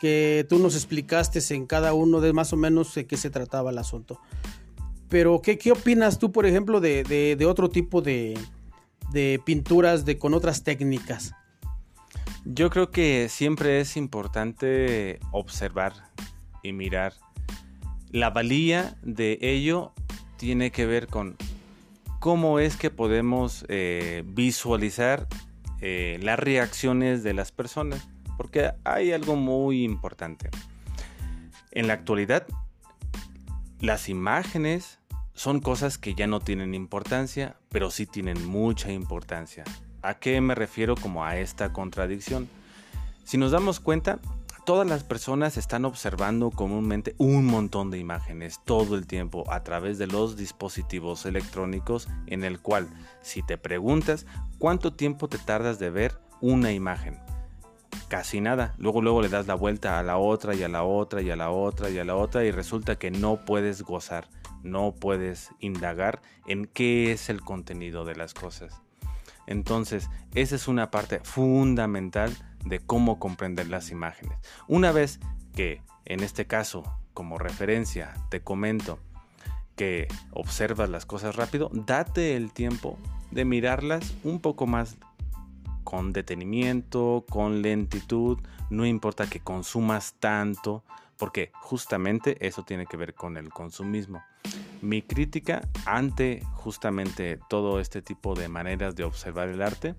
que 0.00 0.46
tú 0.48 0.58
nos 0.58 0.74
explicaste 0.74 1.40
en 1.54 1.66
cada 1.66 1.94
uno 1.94 2.20
de 2.20 2.32
más 2.32 2.52
o 2.52 2.56
menos 2.56 2.94
de 2.94 3.06
qué 3.06 3.16
se 3.16 3.30
trataba 3.30 3.70
el 3.70 3.78
asunto. 3.78 4.20
Pero, 5.08 5.40
¿qué, 5.40 5.58
qué 5.58 5.72
opinas 5.72 6.18
tú, 6.18 6.32
por 6.32 6.46
ejemplo, 6.46 6.80
de, 6.80 7.02
de, 7.04 7.46
otro 7.46 7.68
tipo 7.70 8.02
de, 8.02 8.38
de 9.12 9.40
pinturas 9.44 10.04
de, 10.04 10.18
con 10.18 10.34
otras 10.34 10.64
técnicas? 10.64 11.32
Yo 12.48 12.70
creo 12.70 12.92
que 12.92 13.28
siempre 13.28 13.80
es 13.80 13.96
importante 13.96 15.18
observar 15.32 16.12
y 16.62 16.72
mirar. 16.72 17.12
La 18.12 18.30
valía 18.30 18.96
de 19.02 19.38
ello 19.40 19.92
tiene 20.36 20.70
que 20.70 20.86
ver 20.86 21.08
con 21.08 21.36
cómo 22.20 22.60
es 22.60 22.76
que 22.76 22.90
podemos 22.90 23.66
eh, 23.68 24.22
visualizar 24.26 25.26
eh, 25.80 26.20
las 26.22 26.38
reacciones 26.38 27.24
de 27.24 27.34
las 27.34 27.50
personas. 27.50 28.08
Porque 28.36 28.70
hay 28.84 29.10
algo 29.10 29.34
muy 29.34 29.82
importante. 29.82 30.48
En 31.72 31.88
la 31.88 31.94
actualidad, 31.94 32.46
las 33.80 34.08
imágenes 34.08 35.00
son 35.34 35.58
cosas 35.58 35.98
que 35.98 36.14
ya 36.14 36.28
no 36.28 36.38
tienen 36.38 36.76
importancia, 36.76 37.56
pero 37.70 37.90
sí 37.90 38.06
tienen 38.06 38.46
mucha 38.46 38.92
importancia. 38.92 39.64
¿A 40.06 40.20
qué 40.20 40.40
me 40.40 40.54
refiero 40.54 40.94
como 40.94 41.24
a 41.24 41.36
esta 41.36 41.72
contradicción? 41.72 42.48
Si 43.24 43.38
nos 43.38 43.50
damos 43.50 43.80
cuenta, 43.80 44.20
todas 44.64 44.86
las 44.86 45.02
personas 45.02 45.56
están 45.56 45.84
observando 45.84 46.52
comúnmente 46.52 47.16
un 47.18 47.44
montón 47.44 47.90
de 47.90 47.98
imágenes 47.98 48.60
todo 48.64 48.94
el 48.94 49.08
tiempo 49.08 49.42
a 49.50 49.64
través 49.64 49.98
de 49.98 50.06
los 50.06 50.36
dispositivos 50.36 51.26
electrónicos 51.26 52.06
en 52.28 52.44
el 52.44 52.60
cual 52.60 52.86
si 53.20 53.42
te 53.42 53.58
preguntas 53.58 54.26
cuánto 54.60 54.92
tiempo 54.92 55.26
te 55.26 55.38
tardas 55.38 55.80
de 55.80 55.90
ver 55.90 56.16
una 56.40 56.70
imagen, 56.70 57.18
casi 58.06 58.40
nada. 58.40 58.76
Luego 58.78 59.02
luego 59.02 59.22
le 59.22 59.28
das 59.28 59.48
la 59.48 59.56
vuelta 59.56 59.98
a 59.98 60.04
la 60.04 60.18
otra 60.18 60.54
y 60.54 60.62
a 60.62 60.68
la 60.68 60.84
otra 60.84 61.20
y 61.20 61.30
a 61.30 61.36
la 61.36 61.50
otra 61.50 61.90
y 61.90 61.98
a 61.98 62.04
la 62.04 62.14
otra 62.14 62.44
y 62.44 62.52
resulta 62.52 62.94
que 62.96 63.10
no 63.10 63.44
puedes 63.44 63.82
gozar, 63.82 64.28
no 64.62 64.94
puedes 64.94 65.50
indagar 65.58 66.22
en 66.46 66.66
qué 66.66 67.10
es 67.10 67.28
el 67.28 67.40
contenido 67.40 68.04
de 68.04 68.14
las 68.14 68.34
cosas. 68.34 68.85
Entonces, 69.46 70.10
esa 70.34 70.56
es 70.56 70.68
una 70.68 70.90
parte 70.90 71.20
fundamental 71.22 72.36
de 72.64 72.80
cómo 72.80 73.18
comprender 73.18 73.68
las 73.68 73.90
imágenes. 73.90 74.38
Una 74.68 74.92
vez 74.92 75.20
que, 75.54 75.82
en 76.04 76.20
este 76.20 76.46
caso, 76.46 76.82
como 77.14 77.38
referencia, 77.38 78.14
te 78.28 78.42
comento 78.42 78.98
que 79.76 80.08
observas 80.32 80.90
las 80.90 81.06
cosas 81.06 81.36
rápido, 81.36 81.70
date 81.72 82.36
el 82.36 82.52
tiempo 82.52 82.98
de 83.30 83.44
mirarlas 83.44 84.14
un 84.24 84.40
poco 84.40 84.66
más 84.66 84.96
con 85.84 86.12
detenimiento, 86.12 87.24
con 87.30 87.62
lentitud, 87.62 88.38
no 88.70 88.86
importa 88.86 89.28
que 89.28 89.40
consumas 89.40 90.14
tanto, 90.18 90.82
porque 91.18 91.50
justamente 91.54 92.46
eso 92.46 92.62
tiene 92.62 92.86
que 92.86 92.96
ver 92.96 93.14
con 93.14 93.36
el 93.36 93.50
consumismo. 93.50 94.22
Mi 94.82 95.02
crítica 95.02 95.68
ante 95.84 96.42
justamente 96.54 97.38
todo 97.48 97.80
este 97.80 98.02
tipo 98.02 98.34
de 98.34 98.48
maneras 98.48 98.94
de 98.94 99.04
observar 99.04 99.48
el 99.48 99.62
arte 99.62 99.94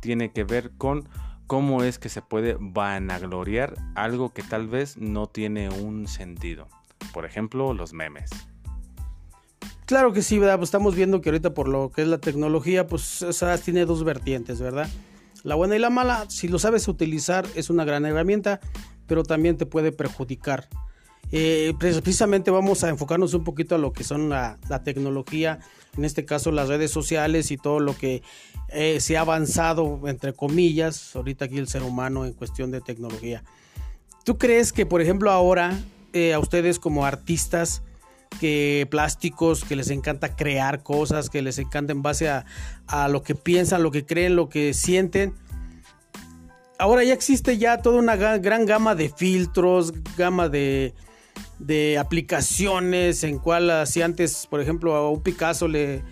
tiene 0.00 0.30
que 0.32 0.44
ver 0.44 0.72
con 0.76 1.08
cómo 1.46 1.82
es 1.82 1.98
que 1.98 2.10
se 2.10 2.22
puede 2.22 2.56
vanagloriar 2.60 3.74
algo 3.94 4.32
que 4.32 4.42
tal 4.42 4.68
vez 4.68 4.96
no 4.98 5.28
tiene 5.28 5.70
un 5.70 6.06
sentido. 6.06 6.68
Por 7.12 7.24
ejemplo, 7.24 7.72
los 7.72 7.92
memes. 7.92 8.30
Claro 9.86 10.12
que 10.12 10.20
sí, 10.20 10.38
¿verdad? 10.38 10.58
Pues 10.58 10.68
estamos 10.68 10.94
viendo 10.94 11.22
que 11.22 11.30
ahorita 11.30 11.54
por 11.54 11.66
lo 11.66 11.90
que 11.90 12.02
es 12.02 12.08
la 12.08 12.18
tecnología, 12.18 12.86
pues 12.86 13.24
tiene 13.64 13.86
dos 13.86 14.04
vertientes, 14.04 14.60
¿verdad? 14.60 14.86
La 15.44 15.54
buena 15.54 15.76
y 15.76 15.78
la 15.78 15.88
mala, 15.88 16.26
si 16.28 16.46
lo 16.48 16.58
sabes 16.58 16.88
utilizar, 16.88 17.46
es 17.54 17.70
una 17.70 17.86
gran 17.86 18.04
herramienta, 18.04 18.60
pero 19.08 19.24
también 19.24 19.56
te 19.56 19.66
puede 19.66 19.90
perjudicar. 19.90 20.68
Eh, 21.30 21.74
precisamente 21.78 22.50
vamos 22.50 22.84
a 22.84 22.88
enfocarnos 22.88 23.34
un 23.34 23.44
poquito 23.44 23.74
a 23.74 23.78
lo 23.78 23.92
que 23.92 24.04
son 24.04 24.28
la, 24.28 24.58
tecnología, 24.84 25.58
en 25.96 26.04
este 26.04 26.24
caso 26.24 26.52
las 26.52 26.68
redes 26.68 26.90
sociales 26.90 27.50
y 27.50 27.58
todo 27.58 27.80
lo 27.80 27.96
que 27.96 28.22
eh, 28.68 29.00
se 29.00 29.16
ha 29.16 29.22
avanzado, 29.22 30.00
entre 30.06 30.32
comillas, 30.32 31.14
ahorita 31.16 31.46
aquí 31.46 31.58
el 31.58 31.68
ser 31.68 31.82
humano 31.82 32.24
en 32.24 32.32
cuestión 32.32 32.70
de 32.70 32.80
tecnología. 32.80 33.42
¿Tú 34.24 34.38
crees 34.38 34.72
que, 34.72 34.86
por 34.86 35.02
ejemplo, 35.02 35.30
ahora 35.30 35.78
eh, 36.12 36.32
a 36.32 36.38
ustedes 36.38 36.78
como 36.78 37.04
artistas, 37.04 37.82
que 38.40 38.86
plásticos, 38.90 39.64
que 39.64 39.74
les 39.74 39.90
encanta 39.90 40.36
crear 40.36 40.82
cosas, 40.82 41.30
que 41.30 41.40
les 41.40 41.58
encanta 41.58 41.92
en 41.92 42.02
base 42.02 42.28
a, 42.28 42.44
a 42.86 43.08
lo 43.08 43.22
que 43.22 43.34
piensan, 43.34 43.82
lo 43.82 43.90
que 43.90 44.04
creen, 44.04 44.36
lo 44.36 44.50
que 44.50 44.74
sienten, 44.74 45.34
ahora 46.78 47.04
ya 47.04 47.12
existe 47.12 47.58
ya 47.58 47.78
toda 47.78 47.98
una 47.98 48.16
gran 48.16 48.66
gama 48.66 48.94
de 48.94 49.08
filtros, 49.08 49.92
gama 50.16 50.48
de, 50.48 50.94
de 51.58 51.98
aplicaciones 51.98 53.24
en 53.24 53.38
cual 53.38 53.86
si 53.86 54.02
antes, 54.02 54.46
por 54.46 54.60
ejemplo, 54.60 54.94
a 54.94 55.10
un 55.10 55.22
Picasso 55.22 55.68
le 55.68 56.02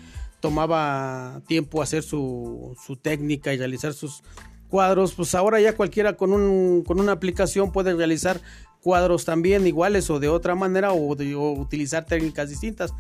tomaba 0.41 1.41
tiempo 1.47 1.83
hacer 1.83 2.03
su, 2.03 2.77
su 2.85 2.97
técnica 2.97 3.53
y 3.53 3.59
realizar 3.59 3.95
sus 3.95 4.23
cuadros, 4.69 5.15
pues 5.15 5.35
ahora 5.35 5.61
ya 5.61 5.77
cualquiera 5.77 6.17
con, 6.17 6.33
un, 6.33 6.83
con 6.83 7.01
una 7.01 7.13
aplicación 7.13 7.73
puede 7.73 7.95
realizar 7.95 8.41
cuadros 8.83 9.25
también 9.25 9.67
iguales 9.67 10.11
o 10.11 10.21
de 10.21 10.29
otra 10.29 10.55
manera 10.55 10.93
o, 10.93 11.13
utilizar 11.59 12.05
técnicas 12.05 12.51
distintas. 12.51 12.93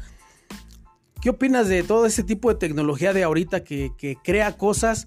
¿Qué 1.20 1.30
opinas 1.30 1.68
de 1.68 1.82
todo 1.82 2.06
ese 2.06 2.22
tipo 2.22 2.48
de 2.48 2.54
tecnología 2.56 3.12
de 3.12 3.24
ahorita 3.24 3.64
que, 3.64 3.90
que 3.98 4.16
crea 4.22 4.56
cosas 4.56 5.06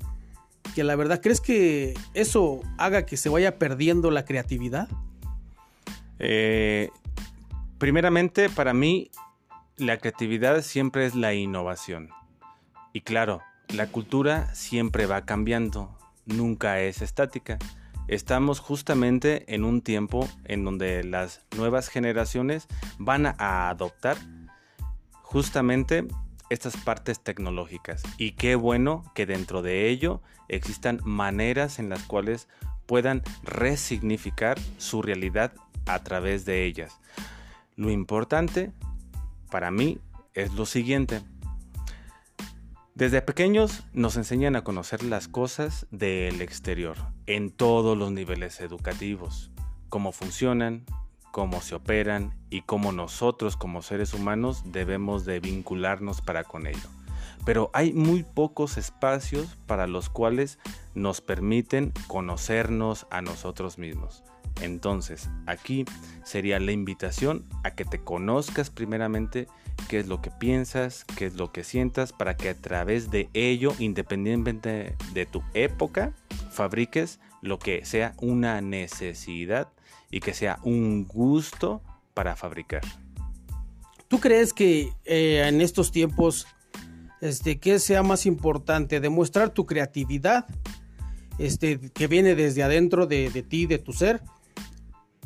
que 0.75 0.83
la 0.83 0.95
verdad 0.95 1.21
crees 1.21 1.41
que 1.41 1.93
eso 2.13 2.61
haga 2.77 3.05
que 3.05 3.17
se 3.17 3.29
vaya 3.29 3.57
perdiendo 3.57 4.11
la 4.11 4.25
creatividad? 4.25 4.87
Eh, 6.19 6.89
Primeramente, 7.79 8.49
para 8.49 8.73
mí, 8.73 9.09
la 9.77 9.97
creatividad 9.97 10.61
siempre 10.63 11.05
es 11.05 11.15
la 11.15 11.33
innovación. 11.33 12.09
Y 12.91 13.01
claro, 13.01 13.41
la 13.69 13.87
cultura 13.87 14.53
siempre 14.53 15.05
va 15.05 15.25
cambiando, 15.25 15.97
nunca 16.25 16.81
es 16.81 17.01
estática. 17.01 17.57
Estamos 18.09 18.59
justamente 18.59 19.45
en 19.55 19.63
un 19.63 19.81
tiempo 19.81 20.27
en 20.43 20.65
donde 20.65 21.05
las 21.05 21.41
nuevas 21.55 21.87
generaciones 21.87 22.67
van 22.97 23.27
a 23.27 23.69
adoptar 23.69 24.17
justamente 25.21 26.05
estas 26.49 26.77
partes 26.77 27.19
tecnológicas. 27.21 28.03
Y 28.17 28.31
qué 28.31 28.55
bueno 28.55 29.03
que 29.15 29.25
dentro 29.25 29.61
de 29.61 29.89
ello 29.89 30.21
existan 30.47 30.99
maneras 31.03 31.79
en 31.79 31.89
las 31.89 32.03
cuales 32.03 32.47
puedan 32.85 33.21
resignificar 33.43 34.57
su 34.77 35.01
realidad 35.01 35.53
a 35.85 36.03
través 36.03 36.45
de 36.45 36.65
ellas. 36.65 36.99
Lo 37.75 37.91
importante 37.91 38.71
para 39.49 39.71
mí 39.71 39.99
es 40.33 40.53
lo 40.53 40.65
siguiente. 40.65 41.21
Desde 42.95 43.21
pequeños 43.21 43.83
nos 43.93 44.17
enseñan 44.17 44.55
a 44.55 44.63
conocer 44.63 45.03
las 45.03 45.27
cosas 45.27 45.87
del 45.89 46.41
exterior, 46.41 46.97
en 47.27 47.49
todos 47.49 47.97
los 47.97 48.11
niveles 48.11 48.59
educativos, 48.59 49.51
cómo 49.87 50.11
funcionan, 50.11 50.85
cómo 51.31 51.61
se 51.61 51.75
operan 51.75 52.33
y 52.49 52.61
cómo 52.61 52.91
nosotros 52.91 53.57
como 53.57 53.81
seres 53.81 54.13
humanos 54.13 54.63
debemos 54.65 55.25
de 55.25 55.39
vincularnos 55.39 56.21
para 56.21 56.43
con 56.43 56.67
ello. 56.67 56.89
Pero 57.45 57.69
hay 57.73 57.93
muy 57.93 58.23
pocos 58.23 58.77
espacios 58.77 59.57
para 59.65 59.87
los 59.87 60.09
cuales 60.09 60.59
nos 60.93 61.21
permiten 61.21 61.93
conocernos 62.07 63.07
a 63.09 63.21
nosotros 63.21 63.77
mismos. 63.77 64.23
Entonces, 64.61 65.29
aquí 65.45 65.85
sería 66.23 66.59
la 66.59 66.71
invitación 66.71 67.45
a 67.63 67.71
que 67.71 67.85
te 67.85 67.99
conozcas 67.99 68.69
primeramente 68.69 69.47
qué 69.87 69.99
es 69.99 70.07
lo 70.07 70.21
que 70.21 70.31
piensas, 70.31 71.05
qué 71.15 71.27
es 71.27 71.35
lo 71.35 71.51
que 71.51 71.63
sientas, 71.63 72.11
para 72.11 72.35
que 72.35 72.49
a 72.49 72.55
través 72.55 73.09
de 73.09 73.29
ello, 73.33 73.73
independientemente 73.79 74.97
de 75.13 75.25
tu 75.25 75.41
época, 75.53 76.13
fabriques 76.51 77.19
lo 77.41 77.57
que 77.57 77.85
sea 77.85 78.13
una 78.17 78.59
necesidad 78.59 79.69
y 80.09 80.19
que 80.19 80.33
sea 80.33 80.59
un 80.63 81.05
gusto 81.05 81.81
para 82.13 82.35
fabricar. 82.35 82.81
¿Tú 84.07 84.19
crees 84.19 84.53
que 84.53 84.91
eh, 85.05 85.45
en 85.47 85.61
estos 85.61 85.91
tiempos, 85.91 86.47
este, 87.21 87.59
qué 87.59 87.79
sea 87.79 88.01
más 88.01 88.25
importante, 88.25 88.99
demostrar 88.99 89.51
tu 89.51 89.65
creatividad, 89.65 90.47
este, 91.37 91.79
que 91.91 92.07
viene 92.07 92.35
desde 92.35 92.63
adentro 92.63 93.05
de, 93.05 93.29
de 93.29 93.43
ti, 93.43 93.67
de 93.67 93.77
tu 93.77 93.93
ser, 93.93 94.21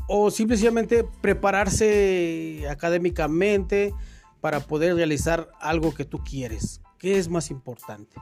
o 0.08 0.30
simplemente 0.32 1.06
prepararse 1.22 2.66
académicamente 2.70 3.94
para 4.42 4.60
poder 4.60 4.96
realizar 4.96 5.50
algo 5.62 5.94
que 5.94 6.04
tú 6.04 6.22
quieres? 6.24 6.82
¿Qué 7.00 7.18
es 7.18 7.30
más 7.30 7.52
importante? 7.52 8.18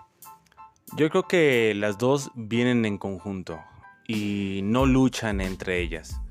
Yo 0.96 1.10
creo 1.10 1.28
que 1.28 1.74
las 1.76 1.98
dos 1.98 2.32
vienen 2.36 2.86
en 2.86 2.98
conjunto 2.98 3.60
y 4.08 4.62
no 4.64 4.86
luchan 4.86 5.42
entre 5.42 5.82
ellas. 5.82 6.22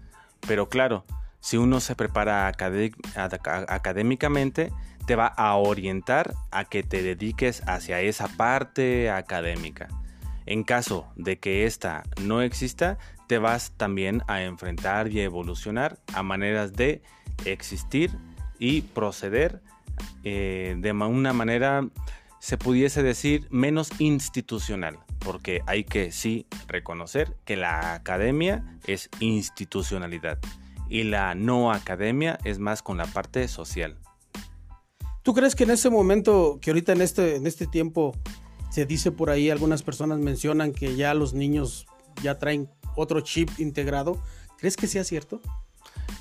Pero 0.47 0.68
claro, 0.68 1.04
si 1.40 1.56
uno 1.56 1.80
se 1.80 1.97
prepara 1.97 2.47
académicamente, 2.47 4.70
te 5.06 5.16
va 5.16 5.26
a 5.26 5.56
orientar 5.56 6.35
a 6.50 6.64
que 6.64 6.82
te 6.82 7.02
dediques 7.02 7.62
hacia 7.66 8.00
esa 8.00 8.28
parte 8.28 9.11
académica. 9.11 9.88
En 10.47 10.64
caso 10.64 11.06
de 11.16 11.38
que 11.38 11.66
esta 11.66 12.02
no 12.23 12.42
exista, 12.42 12.99
te 13.26 13.38
vas 13.38 13.73
también 13.76 14.23
a 14.26 14.42
enfrentar 14.42 15.09
y 15.09 15.20
a 15.20 15.25
evolucionar 15.25 15.99
a 16.14 16.23
maneras 16.23 16.73
de 16.73 17.02
existir 17.44 18.11
y 18.59 18.82
proceder 18.82 19.62
eh, 20.25 20.75
de 20.78 20.92
una 20.92 21.32
manera, 21.32 21.87
se 22.40 22.59
pudiese 22.59 23.02
decir, 23.02 23.47
menos 23.50 23.90
institucional, 23.99 24.99
porque 25.25 25.62
hay 25.67 25.85
que 25.85 26.12
sí 26.12 26.47
reconocer 26.67 27.37
que 27.45 27.57
la 27.57 27.95
academia 27.95 28.79
es 28.87 29.09
institucionalidad 29.21 30.39
y 30.89 31.05
la 31.05 31.35
no 31.35 31.73
academia 31.73 32.39
es 32.45 32.59
más 32.59 32.83
con 32.83 32.97
la 32.97 33.07
parte 33.07 33.47
social. 33.49 33.99
¿Tú 35.23 35.35
crees 35.35 35.55
que 35.55 35.65
en 35.65 35.71
ese 35.71 35.91
momento, 35.91 36.59
que 36.61 36.71
ahorita 36.71 36.93
en 36.93 37.03
este, 37.03 37.37
en 37.37 37.47
este 37.47 37.67
tiempo 37.67 38.17
se 38.71 38.87
dice 38.87 39.12
por 39.12 39.31
ahí, 39.31 39.50
algunas 39.50 39.83
personas 39.83 40.19
mencionan 40.19 40.73
que 40.73 40.97
ya 40.97 41.12
los 41.15 41.35
niños 41.35 41.87
ya 42.23 42.39
traen 42.39 42.69
otro 42.97 43.21
chip 43.21 43.50
integrado. 43.59 44.23
¿Crees 44.59 44.77
que 44.77 44.87
sea 44.87 45.05
cierto? 45.05 45.41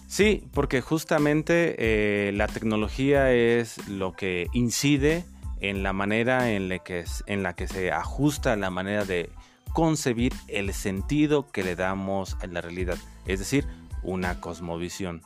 Sí, 0.08 0.44
porque 0.54 0.82
justamente 0.82 1.76
eh, 1.78 2.32
la 2.34 2.48
tecnología 2.48 3.32
es 3.32 3.88
lo 3.88 4.14
que 4.14 4.48
incide 4.54 5.24
en 5.60 5.84
la 5.84 5.94
manera 5.94 6.52
en 6.52 6.70
la, 6.70 6.80
que, 6.80 7.06
en 7.26 7.44
la 7.44 7.54
que 7.54 7.68
se 7.68 7.92
ajusta 7.92 8.56
la 8.56 8.70
manera 8.70 9.06
de 9.06 9.30
concebir 9.74 10.34
el 10.48 10.74
sentido 10.74 11.48
que 11.52 11.64
le 11.64 11.76
damos 11.76 12.38
a 12.42 12.48
la 12.48 12.62
realidad, 12.62 12.98
es 13.26 13.40
decir, 13.40 13.66
una 14.02 14.40
cosmovisión. 14.40 15.22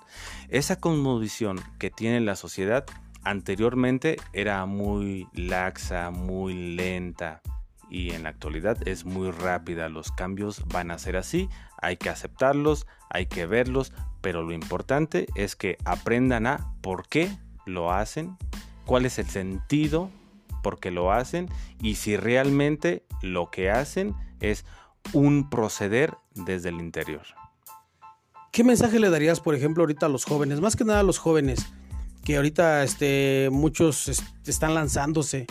Esa 0.49 0.79
cosmovisión 0.79 1.61
que 1.79 1.89
tiene 1.89 2.19
la 2.19 2.35
sociedad 2.35 2.85
anteriormente 3.23 4.17
era 4.33 4.65
muy 4.65 5.27
laxa, 5.33 6.11
muy 6.11 6.75
lenta 6.75 7.41
y 7.89 8.11
en 8.11 8.23
la 8.23 8.29
actualidad 8.29 8.77
es 8.87 9.05
muy 9.05 9.31
rápida. 9.31 9.87
Los 9.89 10.11
cambios 10.11 10.63
van 10.67 10.91
a 10.91 10.97
ser 10.97 11.15
así, 11.15 11.49
hay 11.81 11.97
que 11.97 12.09
aceptarlos, 12.09 12.87
hay 13.09 13.27
que 13.27 13.45
verlos, 13.45 13.93
pero 14.21 14.41
lo 14.41 14.51
importante 14.53 15.27
es 15.35 15.55
que 15.55 15.77
aprendan 15.85 16.47
a 16.47 16.73
por 16.81 17.07
qué 17.07 17.29
lo 17.65 17.91
hacen, 17.91 18.37
cuál 18.85 19.05
es 19.05 19.19
el 19.19 19.27
sentido 19.27 20.09
por 20.63 20.79
qué 20.79 20.89
lo 20.89 21.11
hacen 21.11 21.47
y 21.79 21.95
si 21.95 22.17
realmente 22.17 23.05
lo 23.21 23.51
que 23.51 23.69
hacen 23.69 24.15
es 24.39 24.65
un 25.11 25.51
proceder 25.51 26.15
desde 26.33 26.69
el 26.69 26.79
interior. 26.79 27.21
¿Qué 28.51 28.63
mensaje 28.63 28.99
le 28.99 29.09
darías, 29.09 29.39
por 29.39 29.53
ejemplo, 29.53 29.83
ahorita 29.83 30.07
a 30.07 30.09
los 30.09 30.25
jóvenes? 30.25 30.61
Más 30.61 30.75
que 30.75 30.85
nada 30.85 31.01
a 31.01 31.03
los 31.03 31.19
jóvenes, 31.19 31.67
que 32.23 32.37
ahorita 32.37 32.83
este, 32.83 33.49
muchos 33.51 34.11
están 34.45 34.73
lanzándose. 34.73 35.45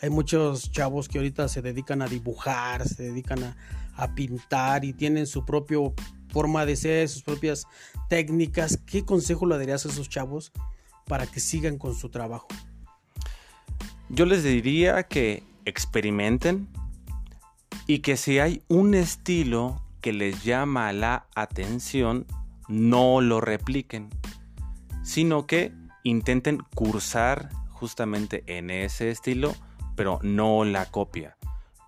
Hay 0.00 0.10
muchos 0.10 0.70
chavos 0.70 1.08
que 1.08 1.18
ahorita 1.18 1.48
se 1.48 1.62
dedican 1.62 2.02
a 2.02 2.06
dibujar, 2.06 2.88
se 2.88 3.04
dedican 3.04 3.42
a, 3.44 3.56
a 3.96 4.14
pintar 4.14 4.84
y 4.84 4.92
tienen 4.92 5.26
su 5.26 5.44
propia 5.44 5.78
forma 6.30 6.66
de 6.66 6.76
ser, 6.76 7.08
sus 7.08 7.22
propias 7.22 7.66
técnicas. 8.08 8.78
¿Qué 8.86 9.04
consejo 9.04 9.46
le 9.46 9.58
darías 9.58 9.86
a 9.86 9.88
esos 9.88 10.08
chavos 10.08 10.52
para 11.06 11.26
que 11.26 11.40
sigan 11.40 11.78
con 11.78 11.94
su 11.94 12.08
trabajo? 12.08 12.48
Yo 14.12 14.26
les 14.26 14.42
diría 14.42 15.04
que 15.04 15.44
experimenten 15.64 16.66
y 17.86 18.00
que 18.00 18.16
si 18.16 18.40
hay 18.40 18.60
un 18.66 18.94
estilo 18.94 19.80
que 20.00 20.12
les 20.12 20.42
llama 20.42 20.92
la 20.92 21.26
atención, 21.36 22.26
no 22.66 23.20
lo 23.20 23.40
repliquen, 23.40 24.10
sino 25.04 25.46
que 25.46 25.72
intenten 26.02 26.58
cursar 26.74 27.50
justamente 27.68 28.42
en 28.48 28.70
ese 28.70 29.10
estilo, 29.10 29.54
pero 29.94 30.18
no 30.22 30.64
la 30.64 30.86
copia, 30.86 31.36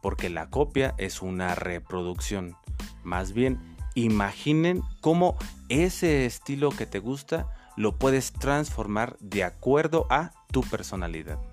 porque 0.00 0.31
la 0.31 0.49
copia 0.49 0.95
es 0.99 1.23
una 1.23 1.57
reproducción. 1.57 2.55
Más 3.02 3.33
bien, 3.33 3.59
imaginen 3.97 4.83
cómo 5.00 5.37
ese 5.69 6.25
estilo 6.25 6.71
que 6.71 6.87
te 6.87 7.00
gusta 7.00 7.49
lo 7.76 7.99
puedes 7.99 8.33
transformar 8.33 9.17
de 9.19 9.43
acuerdo 9.43 10.07
a 10.09 10.31
tu 10.52 10.61
personalidad. 10.62 11.51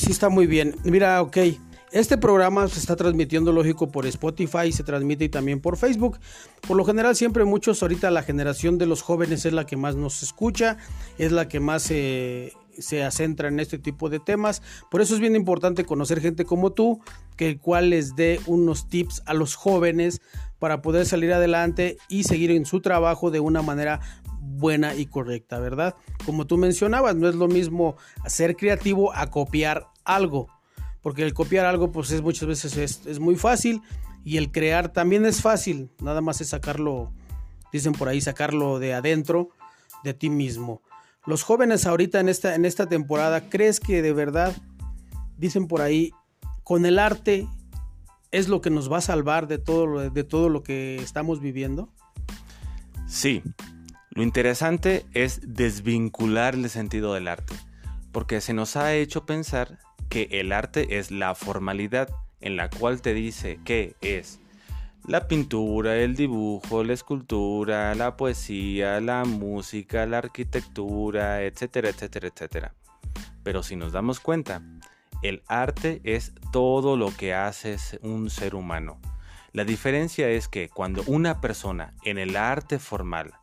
Sí, 0.00 0.12
está 0.12 0.30
muy 0.30 0.46
bien. 0.46 0.76
Mira, 0.84 1.20
ok. 1.20 1.36
Este 1.92 2.16
programa 2.16 2.66
se 2.68 2.78
está 2.78 2.96
transmitiendo, 2.96 3.52
lógico, 3.52 3.90
por 3.90 4.06
Spotify, 4.06 4.72
se 4.72 4.82
transmite 4.82 5.28
también 5.28 5.60
por 5.60 5.76
Facebook. 5.76 6.18
Por 6.66 6.78
lo 6.78 6.86
general, 6.86 7.14
siempre 7.14 7.44
muchos, 7.44 7.82
ahorita 7.82 8.10
la 8.10 8.22
generación 8.22 8.78
de 8.78 8.86
los 8.86 9.02
jóvenes 9.02 9.44
es 9.44 9.52
la 9.52 9.66
que 9.66 9.76
más 9.76 9.96
nos 9.96 10.22
escucha, 10.22 10.78
es 11.18 11.32
la 11.32 11.48
que 11.48 11.60
más 11.60 11.82
se 11.82 13.04
acentra 13.04 13.48
en 13.48 13.60
este 13.60 13.78
tipo 13.78 14.08
de 14.08 14.20
temas. 14.20 14.62
Por 14.90 15.02
eso 15.02 15.12
es 15.12 15.20
bien 15.20 15.36
importante 15.36 15.84
conocer 15.84 16.22
gente 16.22 16.46
como 16.46 16.72
tú, 16.72 17.02
que 17.36 17.50
el 17.50 17.58
cual 17.58 17.90
les 17.90 18.16
dé 18.16 18.40
unos 18.46 18.88
tips 18.88 19.22
a 19.26 19.34
los 19.34 19.54
jóvenes 19.54 20.22
para 20.58 20.80
poder 20.80 21.04
salir 21.04 21.34
adelante 21.34 21.98
y 22.08 22.24
seguir 22.24 22.52
en 22.52 22.64
su 22.64 22.80
trabajo 22.80 23.30
de 23.30 23.40
una 23.40 23.60
manera 23.60 24.00
buena 24.40 24.94
y 24.94 25.06
correcta, 25.06 25.58
¿verdad? 25.58 25.94
Como 26.24 26.46
tú 26.46 26.56
mencionabas, 26.56 27.14
no 27.14 27.28
es 27.28 27.34
lo 27.34 27.48
mismo 27.48 27.96
ser 28.26 28.56
creativo 28.56 29.14
a 29.14 29.30
copiar 29.30 29.88
algo 30.04 30.48
porque 31.02 31.22
el 31.22 31.34
copiar 31.34 31.66
algo 31.66 31.92
pues 31.92 32.10
es 32.10 32.22
muchas 32.22 32.48
veces 32.48 33.06
es, 33.06 33.20
muy 33.20 33.36
fácil 33.36 33.82
y 34.24 34.36
el 34.36 34.52
crear 34.52 34.92
también 34.92 35.24
es 35.24 35.40
fácil, 35.40 35.90
nada 36.00 36.20
más 36.20 36.40
es 36.40 36.48
sacarlo, 36.48 37.12
dicen 37.72 37.92
por 37.92 38.08
ahí, 38.08 38.20
sacarlo 38.20 38.78
de 38.78 38.94
adentro 38.94 39.48
de 40.04 40.14
ti 40.14 40.28
mismo. 40.28 40.82
Los 41.26 41.42
jóvenes 41.42 41.86
ahorita 41.86 42.20
en 42.20 42.28
esta, 42.28 42.54
en 42.54 42.64
esta 42.64 42.86
temporada, 42.86 43.48
¿crees 43.48 43.80
que 43.80 44.02
de 44.02 44.12
verdad, 44.12 44.54
dicen 45.38 45.68
por 45.68 45.80
ahí, 45.80 46.12
con 46.64 46.84
el 46.84 46.98
arte 46.98 47.48
es 48.30 48.48
lo 48.48 48.60
que 48.60 48.70
nos 48.70 48.92
va 48.92 48.98
a 48.98 49.02
salvar 49.02 49.46
de 49.48 49.58
todo, 49.58 50.10
de 50.10 50.24
todo 50.24 50.48
lo 50.48 50.62
que 50.62 50.96
estamos 50.96 51.40
viviendo? 51.40 51.88
Sí, 53.06 53.42
lo 54.10 54.24
interesante 54.24 55.06
es 55.14 55.40
desvincular 55.54 56.54
el 56.54 56.68
sentido 56.68 57.14
del 57.14 57.28
arte, 57.28 57.54
porque 58.10 58.40
se 58.40 58.52
nos 58.52 58.74
ha 58.76 58.94
hecho 58.94 59.24
pensar 59.24 59.78
que 60.08 60.28
el 60.32 60.50
arte 60.50 60.98
es 60.98 61.12
la 61.12 61.36
formalidad 61.36 62.10
en 62.40 62.56
la 62.56 62.68
cual 62.68 63.02
te 63.02 63.14
dice 63.14 63.60
que 63.64 63.94
es 64.00 64.40
la 65.06 65.28
pintura, 65.28 65.96
el 65.96 66.16
dibujo, 66.16 66.82
la 66.82 66.92
escultura, 66.92 67.94
la 67.94 68.16
poesía, 68.16 69.00
la 69.00 69.24
música, 69.24 70.04
la 70.06 70.18
arquitectura, 70.18 71.44
etcétera, 71.44 71.90
etcétera, 71.90 72.28
etcétera. 72.28 72.74
Pero 73.44 73.62
si 73.62 73.76
nos 73.76 73.92
damos 73.92 74.18
cuenta, 74.18 74.60
el 75.22 75.42
arte 75.46 76.00
es 76.02 76.32
todo 76.50 76.96
lo 76.96 77.16
que 77.16 77.32
hace 77.32 77.76
un 78.02 78.28
ser 78.28 78.56
humano. 78.56 79.00
La 79.52 79.64
diferencia 79.64 80.28
es 80.28 80.48
que 80.48 80.68
cuando 80.68 81.04
una 81.06 81.40
persona 81.40 81.94
en 82.04 82.18
el 82.18 82.36
arte 82.36 82.80
formal 82.80 83.34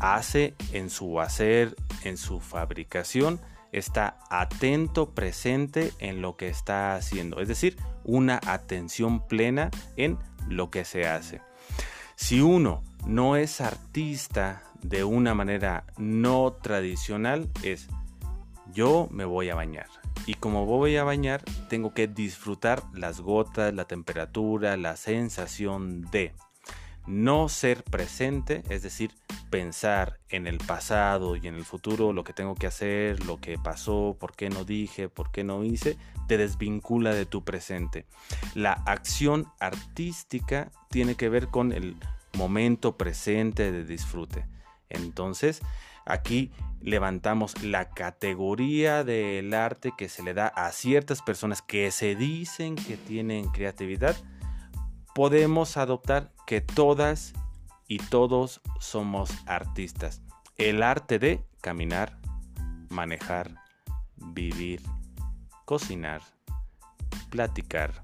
hace 0.00 0.54
en 0.72 0.90
su 0.90 1.20
hacer, 1.20 1.76
en 2.04 2.16
su 2.16 2.40
fabricación, 2.40 3.40
está 3.72 4.18
atento, 4.30 5.10
presente 5.10 5.92
en 5.98 6.20
lo 6.22 6.36
que 6.36 6.48
está 6.48 6.94
haciendo, 6.96 7.40
es 7.40 7.48
decir, 7.48 7.76
una 8.04 8.40
atención 8.46 9.26
plena 9.26 9.70
en 9.96 10.18
lo 10.48 10.70
que 10.70 10.84
se 10.84 11.06
hace. 11.06 11.40
Si 12.16 12.40
uno 12.40 12.82
no 13.06 13.36
es 13.36 13.60
artista 13.60 14.62
de 14.82 15.04
una 15.04 15.34
manera 15.34 15.84
no 15.96 16.52
tradicional, 16.52 17.48
es 17.62 17.88
yo 18.72 19.08
me 19.10 19.24
voy 19.24 19.50
a 19.50 19.54
bañar. 19.54 19.86
Y 20.26 20.34
como 20.34 20.66
voy 20.66 20.96
a 20.96 21.04
bañar, 21.04 21.42
tengo 21.68 21.94
que 21.94 22.06
disfrutar 22.06 22.82
las 22.92 23.20
gotas, 23.20 23.72
la 23.74 23.86
temperatura, 23.86 24.76
la 24.76 24.96
sensación 24.96 26.02
de 26.10 26.34
no 27.10 27.48
ser 27.48 27.82
presente, 27.82 28.62
es 28.68 28.82
decir, 28.82 29.10
pensar 29.50 30.20
en 30.28 30.46
el 30.46 30.58
pasado 30.58 31.36
y 31.36 31.48
en 31.48 31.56
el 31.56 31.64
futuro, 31.64 32.12
lo 32.12 32.22
que 32.22 32.32
tengo 32.32 32.54
que 32.54 32.68
hacer, 32.68 33.24
lo 33.24 33.40
que 33.40 33.58
pasó, 33.58 34.16
por 34.18 34.34
qué 34.36 34.48
no 34.48 34.64
dije, 34.64 35.08
por 35.08 35.32
qué 35.32 35.42
no 35.42 35.64
hice, 35.64 35.98
te 36.28 36.38
desvincula 36.38 37.12
de 37.12 37.26
tu 37.26 37.44
presente. 37.44 38.06
La 38.54 38.72
acción 38.72 39.48
artística 39.58 40.70
tiene 40.88 41.16
que 41.16 41.28
ver 41.28 41.48
con 41.48 41.72
el 41.72 41.96
momento 42.34 42.96
presente 42.96 43.72
de 43.72 43.84
disfrute. 43.84 44.46
Entonces, 44.88 45.60
aquí 46.06 46.52
levantamos 46.80 47.62
la 47.62 47.90
categoría 47.90 49.02
del 49.02 49.52
arte 49.52 49.92
que 49.98 50.08
se 50.08 50.22
le 50.22 50.32
da 50.32 50.46
a 50.46 50.70
ciertas 50.70 51.22
personas 51.22 51.60
que 51.60 51.90
se 51.90 52.14
dicen 52.14 52.76
que 52.76 52.96
tienen 52.96 53.48
creatividad. 53.50 54.16
Podemos 55.20 55.76
adoptar 55.76 56.32
que 56.46 56.62
todas 56.62 57.34
y 57.86 57.98
todos 57.98 58.62
somos 58.78 59.30
artistas. 59.44 60.22
El 60.56 60.82
arte 60.82 61.18
de 61.18 61.44
caminar, 61.60 62.18
manejar, 62.88 63.54
vivir, 64.16 64.80
cocinar, 65.66 66.22
platicar, 67.28 68.02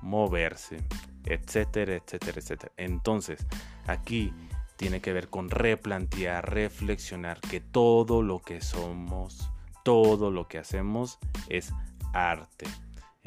moverse, 0.00 0.86
etcétera, 1.24 1.96
etcétera, 1.96 2.38
etcétera. 2.38 2.72
Entonces, 2.76 3.44
aquí 3.88 4.32
tiene 4.76 5.00
que 5.00 5.12
ver 5.12 5.30
con 5.30 5.50
replantear, 5.50 6.54
reflexionar 6.54 7.40
que 7.40 7.58
todo 7.60 8.22
lo 8.22 8.38
que 8.38 8.60
somos, 8.60 9.50
todo 9.82 10.30
lo 10.30 10.46
que 10.46 10.58
hacemos 10.58 11.18
es 11.48 11.72
arte. 12.14 12.66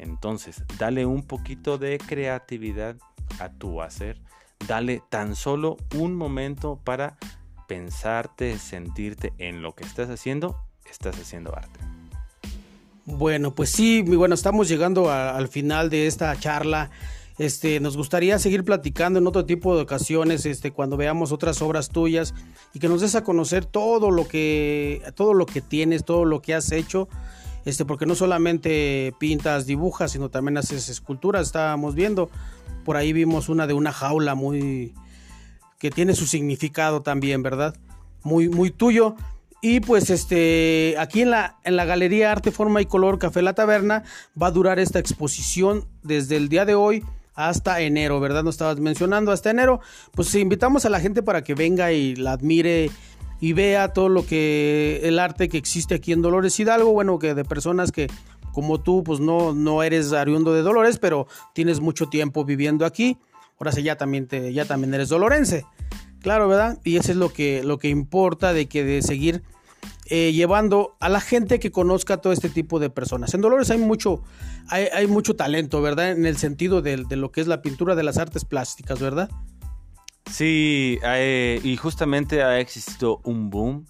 Entonces, 0.02 0.62
dale 0.78 1.06
un 1.06 1.22
poquito 1.22 1.78
de 1.78 1.98
creatividad 1.98 2.96
a 3.38 3.48
tu 3.48 3.80
hacer 3.80 4.20
dale 4.66 5.02
tan 5.08 5.34
solo 5.36 5.76
un 5.94 6.14
momento 6.14 6.80
para 6.82 7.16
pensarte, 7.68 8.58
sentirte 8.58 9.32
en 9.38 9.62
lo 9.62 9.74
que 9.74 9.84
estás 9.84 10.10
haciendo, 10.10 10.56
estás 10.90 11.18
haciendo 11.18 11.54
arte. 11.56 11.80
Bueno, 13.04 13.54
pues 13.54 13.70
sí, 13.70 14.02
bueno, 14.02 14.34
estamos 14.34 14.68
llegando 14.68 15.10
al 15.10 15.48
final 15.48 15.90
de 15.90 16.06
esta 16.06 16.38
charla. 16.38 16.90
Este, 17.38 17.80
nos 17.80 17.96
gustaría 17.96 18.38
seguir 18.38 18.62
platicando 18.62 19.18
en 19.18 19.26
otro 19.26 19.44
tipo 19.44 19.74
de 19.74 19.82
ocasiones, 19.82 20.46
este, 20.46 20.70
cuando 20.70 20.96
veamos 20.96 21.32
otras 21.32 21.62
obras 21.62 21.88
tuyas 21.88 22.34
y 22.74 22.78
que 22.78 22.88
nos 22.88 23.00
des 23.00 23.14
a 23.14 23.24
conocer 23.24 23.64
todo 23.64 24.10
lo 24.10 24.28
que, 24.28 25.02
todo 25.16 25.34
lo 25.34 25.46
que 25.46 25.62
tienes, 25.62 26.04
todo 26.04 26.24
lo 26.24 26.42
que 26.42 26.54
has 26.54 26.70
hecho, 26.70 27.08
este, 27.64 27.84
porque 27.84 28.06
no 28.06 28.14
solamente 28.14 29.14
pintas, 29.18 29.66
dibujas, 29.66 30.12
sino 30.12 30.30
también 30.30 30.58
haces 30.58 30.88
esculturas, 30.88 31.46
estábamos 31.46 31.94
viendo. 31.94 32.30
Por 32.84 32.96
ahí 32.96 33.12
vimos 33.12 33.48
una 33.48 33.66
de 33.66 33.74
una 33.74 33.92
jaula 33.92 34.34
muy 34.34 34.94
que 35.78 35.90
tiene 35.90 36.14
su 36.14 36.26
significado 36.26 37.02
también, 37.02 37.42
¿verdad? 37.42 37.76
Muy 38.22 38.48
muy 38.48 38.70
tuyo. 38.70 39.16
Y 39.64 39.78
pues 39.78 40.10
este, 40.10 40.96
aquí 40.98 41.22
en 41.22 41.30
la, 41.30 41.56
en 41.62 41.76
la 41.76 41.84
Galería 41.84 42.32
Arte, 42.32 42.50
Forma 42.50 42.82
y 42.82 42.86
Color 42.86 43.20
Café 43.20 43.42
La 43.42 43.54
Taberna 43.54 44.02
va 44.40 44.48
a 44.48 44.50
durar 44.50 44.80
esta 44.80 44.98
exposición 44.98 45.86
desde 46.02 46.36
el 46.36 46.48
día 46.48 46.64
de 46.64 46.74
hoy 46.74 47.04
hasta 47.34 47.80
enero, 47.80 48.18
¿verdad? 48.18 48.42
Nos 48.42 48.56
estabas 48.56 48.80
mencionando 48.80 49.30
hasta 49.30 49.50
enero. 49.50 49.80
Pues 50.12 50.34
invitamos 50.34 50.84
a 50.84 50.90
la 50.90 50.98
gente 50.98 51.22
para 51.22 51.44
que 51.44 51.54
venga 51.54 51.92
y 51.92 52.16
la 52.16 52.32
admire 52.32 52.90
y 53.42 53.54
vea 53.54 53.92
todo 53.92 54.08
lo 54.08 54.24
que 54.24 55.00
el 55.02 55.18
arte 55.18 55.48
que 55.48 55.58
existe 55.58 55.96
aquí 55.96 56.12
en 56.12 56.22
Dolores 56.22 56.60
Hidalgo, 56.60 56.92
bueno, 56.92 57.18
que 57.18 57.34
de 57.34 57.44
personas 57.44 57.90
que 57.90 58.06
como 58.52 58.80
tú, 58.80 59.02
pues 59.02 59.18
no, 59.18 59.52
no 59.52 59.82
eres 59.82 60.12
ariundo 60.12 60.54
de 60.54 60.62
Dolores, 60.62 60.98
pero 60.98 61.26
tienes 61.52 61.80
mucho 61.80 62.06
tiempo 62.06 62.44
viviendo 62.44 62.86
aquí. 62.86 63.18
Ahora 63.58 63.72
sí, 63.72 63.82
ya 63.82 63.96
también, 63.96 64.28
te, 64.28 64.52
ya 64.52 64.64
también 64.64 64.94
eres 64.94 65.08
dolorense. 65.08 65.66
Claro, 66.20 66.46
¿verdad? 66.46 66.78
Y 66.84 66.98
eso 66.98 67.10
es 67.10 67.18
lo 67.18 67.32
que, 67.32 67.64
lo 67.64 67.78
que 67.78 67.88
importa 67.88 68.52
de 68.52 68.68
que 68.68 68.84
de 68.84 69.02
seguir 69.02 69.42
eh, 70.06 70.32
llevando 70.32 70.96
a 71.00 71.08
la 71.08 71.20
gente 71.20 71.58
que 71.58 71.72
conozca 71.72 72.18
todo 72.18 72.32
este 72.32 72.48
tipo 72.48 72.78
de 72.78 72.90
personas. 72.90 73.34
En 73.34 73.40
Dolores 73.40 73.72
hay 73.72 73.78
mucho, 73.78 74.22
hay, 74.68 75.08
mucho 75.08 75.34
talento, 75.34 75.82
¿verdad? 75.82 76.12
En 76.12 76.26
el 76.26 76.36
sentido 76.36 76.80
de, 76.80 76.96
lo 76.96 77.32
que 77.32 77.40
es 77.40 77.48
la 77.48 77.60
pintura 77.60 77.96
de 77.96 78.04
las 78.04 78.18
artes 78.18 78.44
plásticas, 78.44 79.00
¿verdad? 79.00 79.30
Sí, 80.32 80.98
y 81.62 81.76
justamente 81.76 82.42
ha 82.42 82.58
existido 82.58 83.20
un 83.22 83.50
boom 83.50 83.84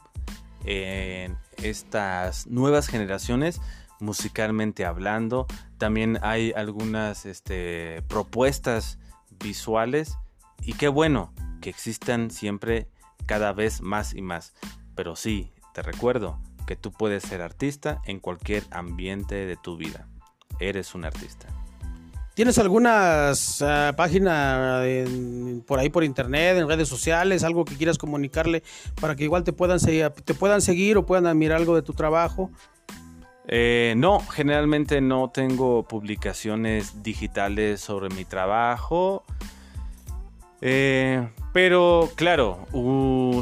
en 0.64 1.38
estas 1.58 2.48
nuevas 2.48 2.88
generaciones, 2.88 3.60
musicalmente 4.00 4.84
hablando. 4.84 5.46
También 5.78 6.18
hay 6.20 6.52
algunas 6.56 7.26
este, 7.26 8.02
propuestas 8.08 8.98
visuales 9.38 10.18
y 10.60 10.72
qué 10.72 10.88
bueno, 10.88 11.32
que 11.60 11.70
existan 11.70 12.32
siempre 12.32 12.88
cada 13.26 13.52
vez 13.52 13.80
más 13.80 14.12
y 14.12 14.22
más. 14.22 14.52
Pero 14.96 15.14
sí, 15.14 15.52
te 15.72 15.82
recuerdo 15.82 16.40
que 16.66 16.74
tú 16.74 16.90
puedes 16.90 17.22
ser 17.22 17.40
artista 17.40 18.02
en 18.04 18.18
cualquier 18.18 18.64
ambiente 18.72 19.46
de 19.46 19.56
tu 19.56 19.76
vida. 19.76 20.08
Eres 20.58 20.96
un 20.96 21.04
artista. 21.04 21.46
¿Tienes 22.34 22.58
alguna 22.58 23.32
ah, 23.60 23.92
página 23.94 24.82
por 25.66 25.78
ahí 25.78 25.90
por 25.90 26.02
internet, 26.02 26.56
en 26.56 26.66
redes 26.66 26.88
sociales, 26.88 27.44
algo 27.44 27.64
que 27.64 27.76
quieras 27.76 27.98
comunicarle 27.98 28.62
para 29.00 29.14
que 29.16 29.24
igual 29.24 29.44
te 29.44 29.52
puedan 29.52 29.78
te 29.78 30.34
puedan 30.34 30.62
seguir 30.62 30.96
o 30.96 31.04
puedan 31.04 31.26
admirar 31.26 31.58
algo 31.58 31.74
de 31.74 31.82
tu 31.82 31.92
trabajo? 31.92 32.50
Eh, 33.48 33.94
no, 33.96 34.20
generalmente 34.20 35.00
no 35.00 35.30
tengo 35.30 35.82
publicaciones 35.82 37.02
digitales 37.02 37.80
sobre 37.80 38.14
mi 38.14 38.24
trabajo. 38.24 39.24
Eh, 40.60 41.28
pero 41.52 42.08
claro, 42.14 42.68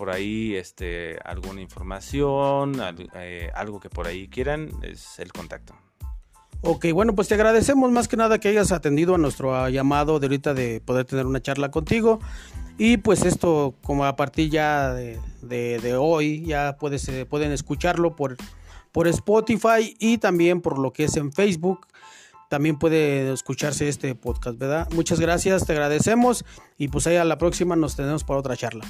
Por 0.00 0.08
ahí, 0.08 0.56
este, 0.56 1.18
alguna 1.26 1.60
información, 1.60 2.80
eh, 3.16 3.50
algo 3.54 3.80
que 3.80 3.90
por 3.90 4.06
ahí 4.06 4.28
quieran, 4.28 4.70
es 4.80 5.18
el 5.18 5.30
contacto. 5.30 5.74
Ok, 6.62 6.86
bueno, 6.94 7.14
pues 7.14 7.28
te 7.28 7.34
agradecemos 7.34 7.90
más 7.90 8.08
que 8.08 8.16
nada 8.16 8.38
que 8.38 8.48
hayas 8.48 8.72
atendido 8.72 9.14
a 9.14 9.18
nuestro 9.18 9.68
llamado 9.68 10.18
de 10.18 10.28
ahorita 10.28 10.54
de 10.54 10.80
poder 10.80 11.04
tener 11.04 11.26
una 11.26 11.42
charla 11.42 11.70
contigo. 11.70 12.18
Y 12.78 12.96
pues 12.96 13.26
esto, 13.26 13.74
como 13.82 14.06
a 14.06 14.16
partir 14.16 14.48
ya 14.48 14.94
de, 14.94 15.96
hoy, 16.00 16.46
ya 16.46 16.78
puedes, 16.80 17.06
pueden 17.28 17.52
escucharlo 17.52 18.16
por 18.16 18.38
por 18.92 19.06
Spotify 19.06 19.94
y 19.98 20.16
también 20.16 20.62
por 20.62 20.78
lo 20.78 20.94
que 20.94 21.04
es 21.04 21.16
en 21.16 21.30
Facebook. 21.30 21.86
También 22.48 22.78
puede 22.78 23.30
escucharse 23.32 23.86
este 23.86 24.14
podcast, 24.14 24.58
¿verdad? 24.58 24.88
Muchas 24.92 25.20
gracias, 25.20 25.66
te 25.66 25.72
agradecemos 25.72 26.46
y 26.78 26.88
pues 26.88 27.06
ahí 27.06 27.16
a 27.16 27.24
la 27.24 27.36
próxima 27.36 27.76
nos 27.76 27.96
tenemos 27.96 28.24
para 28.24 28.40
otra 28.40 28.56
charla. 28.56 28.84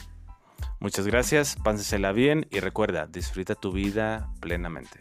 Muchas 0.80 1.06
gracias, 1.06 1.56
pásensela 1.62 2.12
bien 2.12 2.46
y 2.50 2.60
recuerda, 2.60 3.06
disfruta 3.06 3.54
tu 3.54 3.72
vida 3.72 4.28
plenamente. 4.40 5.00